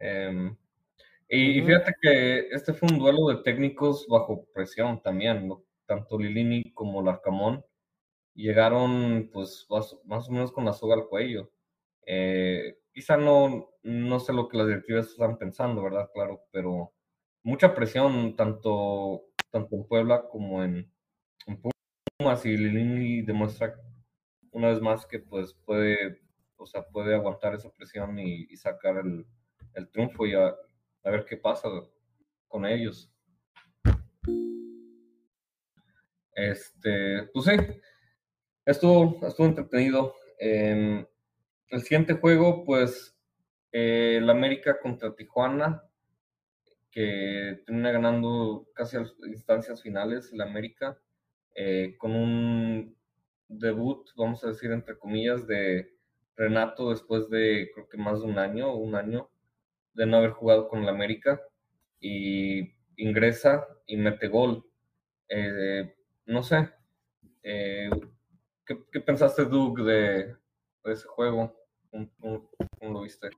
Em, 0.00 0.56
y, 1.28 1.59
y 1.59 1.61
Ujú. 1.61 1.68
fíjate 1.68 1.94
que 2.00 2.48
este 2.50 2.72
fue 2.72 2.88
un 2.88 2.98
duelo 2.98 3.28
de 3.28 3.42
técnicos 3.42 4.06
bajo 4.09 4.46
presión 4.54 5.02
también, 5.02 5.48
¿no? 5.48 5.64
Tanto 5.87 6.18
Lilini 6.18 6.72
como 6.72 7.02
Larcamón 7.02 7.64
llegaron 8.35 9.30
pues 9.32 9.66
más, 9.70 9.96
más 10.04 10.28
o 10.28 10.32
menos 10.32 10.52
con 10.52 10.64
la 10.64 10.72
soga 10.72 10.94
al 10.94 11.09
cuello. 11.09 11.50
Eh, 12.06 12.78
quizá 12.92 13.16
no, 13.16 13.70
no 13.82 14.20
sé 14.20 14.32
lo 14.32 14.48
que 14.48 14.59
las 14.59 14.68
directivas 14.68 15.09
están 15.09 15.38
pensando, 15.38 15.82
¿verdad? 15.82 16.11
Claro, 16.14 16.42
pero 16.52 16.92
mucha 17.42 17.74
presión 17.74 18.37
tanto, 18.37 19.24
tanto 19.50 19.76
en 19.76 19.87
Puebla 19.87 20.28
como 20.28 20.62
en, 20.62 20.92
en 21.46 21.62
Pumas 22.18 22.46
y 22.46 22.56
Lilini 22.56 23.22
demuestra 23.22 23.74
una 24.50 24.68
vez 24.68 24.80
más 24.80 25.06
que 25.06 25.18
pues 25.18 25.54
puede, 25.54 26.20
o 26.56 26.66
sea, 26.66 26.82
puede 26.87 27.14
aguantar 27.14 27.54
esa 27.54 27.70
presión 27.70 28.18
y, 28.18 28.46
y 28.50 28.56
sacar 28.56 28.98
el, 28.98 29.26
el 29.76 29.88
triunfo 29.88 30.26
y 30.26 30.34
a, 30.34 30.54
ver 31.04 31.24
qué 31.24 31.36
pasa 31.36 31.68
con 32.48 32.66
ellos. 32.66 33.12
Este, 36.34 37.22
pues 37.32 37.44
sí, 37.44 37.52
estuvo, 38.64 39.24
estuvo 39.24 39.46
entretenido. 39.46 40.14
Em, 40.38 41.06
el 41.68 41.82
siguiente 41.82 42.14
juego, 42.14 42.64
pues, 42.64 43.16
eh, 43.72 44.16
el 44.18 44.28
América 44.28 44.80
contra 44.80 45.14
Tijuana, 45.14 45.82
que 46.90 47.62
termina 47.66 47.92
ganando 47.92 48.68
casi 48.74 48.96
a 48.96 49.00
las 49.00 49.14
instancias 49.28 49.82
finales, 49.82 50.32
el 50.32 50.40
América, 50.40 50.98
eh, 51.54 51.94
con 51.98 52.12
un 52.16 52.96
debut, 53.48 54.08
vamos 54.16 54.42
a 54.44 54.48
decir, 54.48 54.72
entre 54.72 54.98
comillas, 54.98 55.46
de 55.46 55.94
Renato 56.36 56.90
después 56.90 57.30
de 57.30 57.70
creo 57.72 57.88
que 57.88 57.96
más 57.96 58.20
de 58.20 58.26
un 58.26 58.38
año, 58.38 58.74
un 58.74 58.94
año 58.94 59.30
de 59.96 60.06
no 60.06 60.18
haber 60.18 60.30
jugado 60.30 60.68
con 60.68 60.82
el 60.82 60.88
América, 60.88 61.40
y 62.00 62.74
ingresa 62.96 63.66
y 63.87 63.96
mete 63.96 64.28
gol. 64.28 64.64
Eh, 65.28 65.94
no 66.26 66.42
sé, 66.42 66.70
eh, 67.42 67.90
¿qué, 68.64 68.78
qué 68.92 69.00
pensaste, 69.00 69.44
Doug, 69.44 69.82
de, 69.82 70.37
ese 70.85 71.06
juego? 71.06 71.56
¿Cómo, 71.90 72.11
cómo- 72.20 72.50
cómo 72.78 72.92
lo 72.92 73.02
viste? 73.02 73.30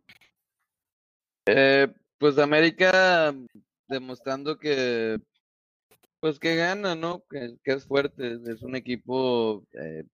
Eh, 1.46 1.88
pues 2.18 2.36
América 2.38 3.34
demostrando 3.86 4.58
que 4.58 5.18
pues 6.20 6.38
que 6.38 6.56
gana, 6.56 6.94
¿no? 6.94 7.22
Que, 7.30 7.56
que 7.62 7.72
es 7.72 7.86
fuerte, 7.86 8.38
es 8.48 8.62
un 8.62 8.74
equipo 8.74 9.64
eh, 9.72 10.04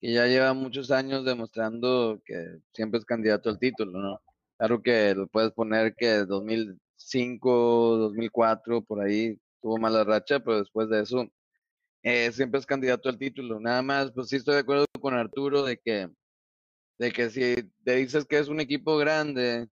que 0.00 0.12
ya 0.12 0.26
lleva 0.26 0.54
muchos 0.54 0.90
años 0.90 1.24
demostrando 1.24 2.20
que 2.24 2.58
siempre 2.72 2.98
es 2.98 3.04
candidato 3.04 3.50
al 3.50 3.58
título, 3.58 4.00
¿no? 4.00 4.20
Claro 4.58 4.82
que 4.82 5.14
lo 5.14 5.26
puedes 5.28 5.52
poner 5.52 5.94
que 5.96 6.24
2005, 6.24 7.96
2004, 7.98 8.82
por 8.82 9.00
ahí 9.02 9.38
tuvo 9.60 9.78
mala 9.78 10.04
racha, 10.04 10.40
pero 10.40 10.58
después 10.58 10.88
de 10.88 11.02
eso 11.02 11.26
eh, 12.02 12.32
siempre 12.32 12.60
es 12.60 12.66
candidato 12.66 13.08
al 13.08 13.18
título. 13.18 13.60
Nada 13.60 13.82
más, 13.82 14.12
pues 14.12 14.28
sí 14.28 14.36
estoy 14.36 14.54
de 14.54 14.60
acuerdo 14.60 14.86
con 15.00 15.14
Arturo 15.14 15.64
de 15.64 15.78
que, 15.78 16.10
de 16.98 17.12
que 17.12 17.30
si 17.30 17.56
te 17.84 17.96
dices 17.96 18.26
que 18.26 18.38
es 18.38 18.48
un 18.48 18.60
equipo 18.60 18.96
grande 18.98 19.68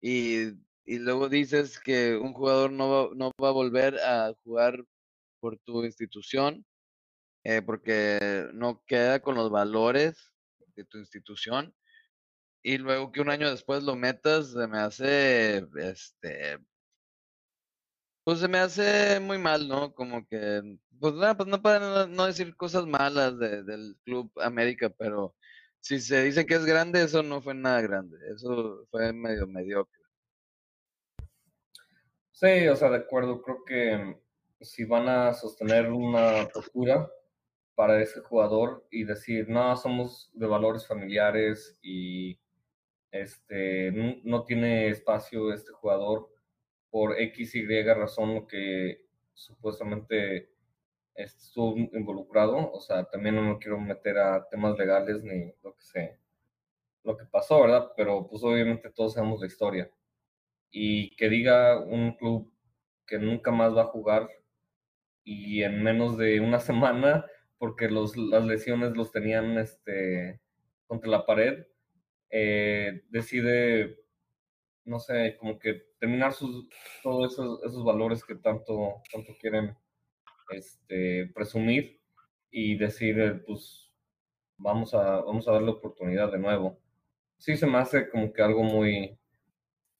y, 0.00 0.48
y 0.84 0.98
luego 1.00 1.28
dices 1.28 1.78
que 1.80 2.16
un 2.16 2.32
jugador 2.32 2.72
no 2.72 2.90
va, 2.90 3.10
no 3.14 3.32
va 3.42 3.48
a 3.50 3.52
volver 3.52 3.98
a 4.00 4.34
jugar 4.44 4.84
por 5.40 5.58
tu 5.58 5.84
institución, 5.84 6.64
eh, 7.44 7.62
porque 7.62 8.48
no 8.54 8.82
queda 8.86 9.20
con 9.20 9.34
los 9.34 9.50
valores 9.50 10.32
de 10.76 10.84
tu 10.84 10.98
institución, 10.98 11.74
y 12.62 12.78
luego 12.78 13.12
que 13.12 13.20
un 13.20 13.30
año 13.30 13.50
después 13.50 13.82
lo 13.84 13.96
metas, 13.96 14.52
se 14.52 14.66
me 14.68 14.78
hace, 14.78 15.66
este, 15.76 16.58
pues 18.24 18.40
se 18.40 18.48
me 18.48 18.58
hace 18.58 19.20
muy 19.20 19.38
mal, 19.38 19.68
¿no? 19.68 19.94
Como 19.94 20.26
que, 20.26 20.62
pues, 21.00 21.14
nada, 21.14 21.36
pues 21.36 21.48
no 21.48 21.62
para 21.62 22.06
no 22.06 22.26
decir 22.26 22.54
cosas 22.56 22.86
malas 22.86 23.38
de- 23.38 23.62
del 23.64 23.96
Club 24.04 24.30
América, 24.36 24.90
pero 24.90 25.34
si 25.80 26.00
se 26.00 26.22
dice 26.24 26.44
que 26.46 26.54
es 26.54 26.64
grande, 26.66 27.02
eso 27.02 27.22
no 27.22 27.40
fue 27.42 27.54
nada 27.54 27.80
grande, 27.80 28.18
eso 28.34 28.86
fue 28.90 29.12
medio 29.12 29.46
mediocre. 29.46 29.98
Sí, 32.32 32.68
o 32.68 32.76
sea, 32.76 32.90
de 32.90 32.98
acuerdo, 32.98 33.42
creo 33.42 33.64
que 33.64 34.16
si 34.60 34.84
van 34.84 35.08
a 35.08 35.34
sostener 35.34 35.90
una 35.90 36.48
postura 36.52 37.10
para 37.74 38.00
ese 38.02 38.20
jugador 38.20 38.86
y 38.90 39.04
decir, 39.04 39.48
no, 39.48 39.76
somos 39.76 40.30
de 40.34 40.46
valores 40.46 40.86
familiares 40.86 41.78
y 41.82 42.38
este, 43.10 43.92
no, 44.24 44.44
tiene 44.44 44.88
espacio 44.88 45.52
este 45.52 45.72
jugador 45.72 46.28
por 46.90 47.18
X, 47.20 47.54
Y 47.54 47.82
razón 47.84 48.34
lo 48.34 48.46
que 48.46 49.06
supuestamente 49.32 50.50
estuvo 51.14 51.76
involucrado, 51.76 52.70
o 52.72 52.80
sea, 52.80 53.04
también 53.04 53.34
no 53.34 53.42
me 53.42 53.58
quiero 53.58 53.80
meter 53.80 54.18
a 54.18 54.48
temas 54.48 54.78
legales 54.78 55.22
ni 55.22 55.52
lo 55.62 55.74
que 55.74 55.82
sé, 55.82 56.20
lo 57.04 57.16
que 57.16 57.24
pasó, 57.24 57.60
¿verdad? 57.62 57.92
Pero 57.96 58.28
pues 58.28 58.42
obviamente 58.44 58.90
todos 58.90 59.14
sabemos 59.14 59.40
la 59.40 59.46
historia. 59.46 59.90
Y 60.70 61.16
que 61.16 61.28
diga 61.28 61.80
un 61.80 62.12
club 62.16 62.52
que 63.06 63.18
nunca 63.18 63.50
más 63.50 63.76
va 63.76 63.82
a 63.82 63.86
jugar 63.86 64.28
y 65.24 65.62
en 65.62 65.82
menos 65.82 66.16
de 66.18 66.40
una 66.40 66.60
semana, 66.60 67.26
porque 67.58 67.88
los, 67.88 68.16
las 68.16 68.44
lesiones 68.44 68.96
los 68.96 69.10
tenían 69.12 69.58
este, 69.58 70.40
contra 70.86 71.10
la 71.10 71.26
pared, 71.26 71.66
eh, 72.30 73.02
decide, 73.10 73.98
no 74.84 74.98
sé, 75.00 75.36
como 75.38 75.58
que 75.58 75.82
terminar 75.98 76.32
sus, 76.32 76.68
todos 77.02 77.32
esos, 77.32 77.62
esos 77.64 77.84
valores 77.84 78.24
que 78.24 78.36
tanto, 78.36 79.02
tanto 79.12 79.32
quieren 79.40 79.76
este, 80.50 81.26
presumir 81.34 82.00
y 82.50 82.76
decir, 82.76 83.18
eh, 83.20 83.34
pues 83.46 83.90
vamos 84.56 84.94
a, 84.94 85.22
vamos 85.22 85.46
a 85.48 85.52
darle 85.52 85.70
oportunidad 85.70 86.30
de 86.32 86.38
nuevo. 86.38 86.78
Sí 87.38 87.56
se 87.56 87.66
me 87.66 87.78
hace 87.78 88.08
como 88.10 88.32
que 88.32 88.42
algo 88.42 88.62
muy, 88.62 89.18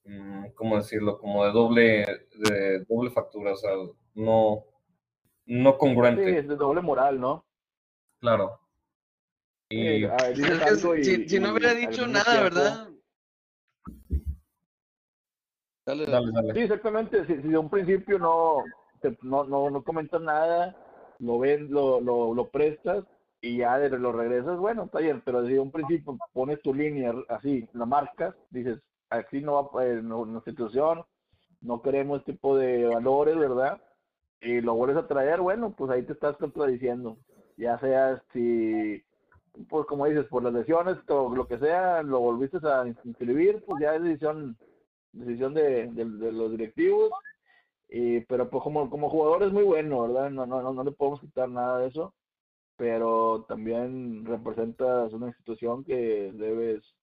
mm, 0.05 0.49
¿cómo 0.55 0.77
decirlo? 0.77 1.19
Como 1.19 1.45
de 1.45 1.53
doble, 1.53 2.07
de 2.51 2.85
doble 2.89 3.11
factura, 3.11 3.53
o 3.53 3.57
sea, 3.57 3.73
no, 4.15 4.65
no 5.47 5.77
Sí, 5.79 5.79
congruente, 5.79 6.39
es 6.39 6.49
de 6.49 6.57
doble 6.57 6.81
moral, 6.83 7.21
¿no? 7.21 7.45
claro. 8.21 8.61
Y 9.71 10.05
Eh, 10.05 10.11
a 10.11 10.23
ver, 10.23 10.37
dices 10.37 10.53
Es 10.53 10.59
que 10.59 10.65
algo 10.71 10.97
y- 10.97 11.05
si, 11.05 11.29
si 11.29 11.41
no 11.41 11.53
hubiera 11.53 11.75
dicho 11.75 12.07
nada, 12.07 12.25
tiempo- 12.25 12.45
¿verdad? 12.55 12.89
Dale, 15.87 16.07
dale, 16.07 16.33
dale. 16.33 16.55
Sí, 16.55 16.61
exactamente. 16.61 17.27
Si, 17.27 17.37
si 17.43 17.49
de 17.49 17.59
un 17.59 17.71
principio 17.71 18.19
no, 18.19 18.65
te- 19.01 19.17
no, 19.23 19.45
no, 19.45 19.71
no 19.71 19.83
comentas 19.83 20.21
nada, 20.21 20.77
lo 21.19 21.39
ven, 21.39 21.71
lo, 21.71 22.01
lo, 22.01 22.35
lo 22.35 22.49
prestas 22.51 23.05
y 23.41 23.59
ya 23.59 23.79
de, 23.79 23.91
lo 23.91 24.13
regresas, 24.13 24.59
bueno, 24.59 24.85
está 24.85 24.99
bien, 25.01 25.23
pero 25.25 25.47
si 25.47 25.53
de 25.53 25.61
un 25.61 25.71
principio 25.71 26.19
pones 26.33 26.61
tu 26.63 26.75
línea 26.75 27.15
así, 27.29 27.67
la 27.73 27.87
marcas, 27.87 28.35
dices, 28.51 28.81
así 29.11 29.41
no 29.41 29.71
va 29.73 29.87
eh, 29.87 30.01
no, 30.03 30.25
nuestra 30.25 30.51
institución, 30.51 31.05
no 31.61 31.81
queremos 31.83 32.21
este 32.21 32.33
tipo 32.33 32.57
de 32.57 32.85
valores, 32.87 33.37
¿verdad? 33.37 33.81
Y 34.41 34.61
lo 34.61 34.75
vuelves 34.75 34.99
a 35.05 35.07
traer, 35.09 35.41
bueno, 35.41 35.75
pues 35.77 35.91
ahí 35.91 36.03
te 36.03 36.13
estás 36.13 36.37
contradiciendo. 36.37 37.17
Ya 37.57 37.79
sea 37.81 38.23
si, 38.33 39.03
pues 39.69 39.87
como 39.87 40.07
dices, 40.07 40.27
por 40.27 40.43
las 40.43 40.53
lesiones 40.53 40.97
o 41.09 41.35
lo 41.35 41.47
que 41.47 41.59
sea, 41.59 42.03
lo 42.03 42.21
volviste 42.21 42.59
a 42.67 42.87
inscribir, 43.05 43.63
pues 43.67 43.81
ya 43.81 43.95
es 43.95 44.03
decisión 44.03 44.57
decisión 45.13 45.55
de, 45.55 45.89
de, 45.93 46.05
de 46.05 46.33
los 46.33 46.51
directivos 46.51 47.11
y 47.89 48.21
pero 48.21 48.51
pues 48.51 48.63
como 48.63 48.91
como 48.91 49.09
jugador 49.09 49.43
es 49.43 49.53
muy 49.53 49.65
bueno 49.65 50.03
verdad 50.03 50.31
no 50.31 50.45
no 50.45 50.61
no, 50.61 50.75
no 50.75 50.85
le 50.85 50.93
podemos 50.93 51.21
quitar 51.21 51.49
nada 51.49 51.79
de 51.79 51.89
eso 51.89 52.15
pero 52.77 53.47
también 53.49 54.27
representas 54.27 55.13
una 55.15 55.29
institución 55.29 55.83
que 55.83 56.31
debes 56.35 56.95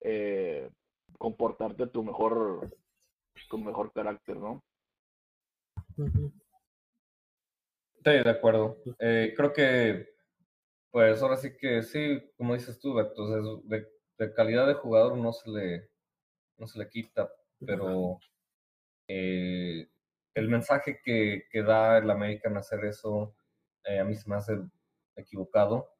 eh, 0.00 0.68
comportarte 1.16 1.84
a 1.84 1.90
tu 1.90 2.02
mejor 2.02 2.76
con 3.48 3.64
mejor 3.64 3.92
carácter 3.92 4.36
no. 4.36 4.62
Sí, 5.96 8.10
de 8.10 8.30
acuerdo. 8.30 8.76
Eh, 8.98 9.32
creo 9.34 9.52
que, 9.52 10.13
pues 10.94 11.20
ahora 11.20 11.36
sí 11.36 11.56
que 11.56 11.82
sí, 11.82 12.22
como 12.36 12.54
dices 12.54 12.78
tú, 12.78 12.94
Beto, 12.94 13.24
o 13.24 13.26
sea, 13.26 13.38
es 13.38 13.68
de, 13.68 13.88
de 14.16 14.32
calidad 14.32 14.68
de 14.68 14.74
jugador 14.74 15.16
no 15.18 15.32
se 15.32 15.50
le, 15.50 15.90
no 16.56 16.68
se 16.68 16.78
le 16.78 16.88
quita, 16.88 17.28
pero 17.66 18.20
eh, 19.08 19.88
el 20.34 20.48
mensaje 20.48 21.00
que, 21.04 21.46
que 21.50 21.62
da 21.64 21.98
el 21.98 22.08
American 22.08 22.56
hacer 22.58 22.84
eso, 22.84 23.34
eh, 23.86 23.98
a 23.98 24.04
mí 24.04 24.14
se 24.14 24.30
me 24.30 24.36
hace 24.36 24.56
equivocado 25.16 25.90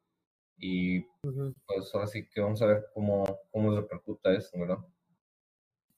y 0.57 1.01
pues 1.01 1.93
ahora 1.93 2.07
sí 2.07 2.29
que 2.29 2.39
vamos 2.39 2.61
a 2.61 2.67
ver 2.67 2.85
cómo, 2.93 3.41
cómo 3.51 3.75
repercuta 3.75 4.31
eso, 4.31 4.57
¿verdad? 4.57 4.77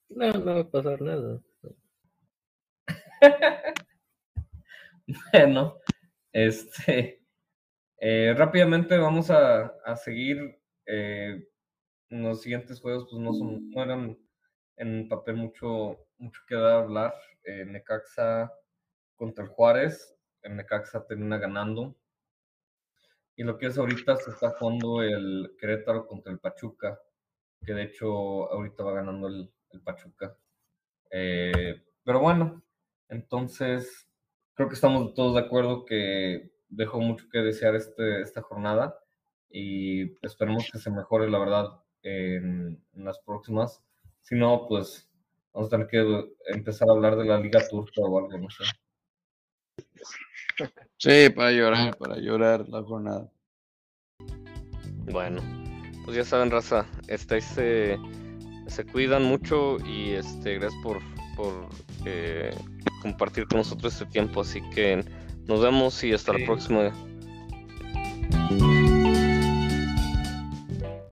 No, 0.09 0.31
no 0.31 0.55
va 0.55 0.61
a 0.61 0.71
pasar 0.71 0.99
nada. 1.03 1.39
Bueno, 5.31 5.77
este, 6.33 7.26
eh, 7.99 8.33
rápidamente 8.37 8.97
vamos 8.97 9.29
a, 9.31 9.67
a 9.85 9.95
seguir. 9.95 10.59
eh, 10.85 11.47
los 12.09 12.41
siguientes 12.41 12.79
juegos, 12.79 13.07
pues 13.09 13.21
no 13.21 13.33
son, 13.33 13.69
no 13.69 13.83
eran 13.83 14.17
en 14.77 15.09
papel 15.09 15.35
mucho, 15.35 16.07
mucho 16.17 16.41
que 16.47 16.55
dar 16.55 16.71
a 16.71 16.79
hablar. 16.79 17.13
Eh, 17.43 17.65
Necaxa 17.65 18.53
contra 19.15 19.43
el 19.43 19.49
Juárez. 19.49 20.15
El 20.41 20.55
Necaxa 20.55 21.05
termina 21.05 21.37
ganando. 21.37 21.95
Y 23.35 23.43
lo 23.43 23.57
que 23.57 23.67
es 23.67 23.77
ahorita 23.77 24.15
se 24.17 24.31
está 24.31 24.51
jugando 24.51 25.03
el 25.03 25.55
Querétaro 25.59 26.07
contra 26.07 26.31
el 26.31 26.39
Pachuca, 26.39 26.99
que 27.65 27.73
de 27.73 27.83
hecho 27.83 28.51
ahorita 28.51 28.83
va 28.83 28.93
ganando 28.93 29.27
el, 29.27 29.51
el 29.71 29.81
Pachuca. 29.81 30.37
Pero 31.09 32.19
bueno, 32.21 32.63
entonces 33.09 34.09
creo 34.53 34.69
que 34.69 34.75
estamos 34.75 35.13
todos 35.13 35.35
de 35.35 35.41
acuerdo 35.41 35.85
que 35.85 36.51
dejó 36.69 36.99
mucho 36.99 37.25
que 37.31 37.39
desear 37.39 37.75
este, 37.75 38.21
esta 38.21 38.41
jornada 38.41 38.99
y 39.49 40.13
esperemos 40.25 40.69
que 40.71 40.79
se 40.79 40.91
mejore 40.91 41.29
la 41.29 41.39
verdad 41.39 41.83
en, 42.03 42.83
en 42.93 43.05
las 43.05 43.19
próximas. 43.19 43.81
Si 44.21 44.35
no, 44.35 44.67
pues 44.67 45.09
vamos 45.53 45.67
a 45.67 45.71
tener 45.71 45.87
que 45.87 46.35
empezar 46.47 46.89
a 46.89 46.93
hablar 46.93 47.15
de 47.15 47.25
la 47.25 47.39
Liga 47.39 47.67
Turca 47.67 48.01
o 48.01 48.19
algo, 48.19 48.37
no 48.37 48.49
sé. 48.49 48.63
Sí, 50.97 51.29
para 51.29 51.51
llorar, 51.51 51.95
para 51.97 52.17
llorar 52.17 52.67
la 52.67 52.83
jornada. 52.83 53.31
Bueno, 55.11 55.41
pues 56.03 56.17
ya 56.17 56.23
saben, 56.23 56.51
raza, 56.51 56.85
este, 57.07 57.39
se, 57.41 57.97
se 58.67 58.85
cuidan 58.85 59.23
mucho 59.23 59.77
y 59.85 60.11
este, 60.11 60.55
gracias 60.55 60.81
por, 60.83 60.99
por 61.35 61.69
eh, 62.05 62.53
compartir 63.01 63.47
con 63.47 63.59
nosotros 63.59 63.93
este 63.93 64.05
tiempo. 64.07 64.41
Así 64.41 64.61
que 64.71 65.05
nos 65.47 65.61
vemos 65.61 66.03
y 66.03 66.13
hasta 66.13 66.33
la 66.33 66.39
Sí. 66.39 66.45
próxima. 66.45 66.91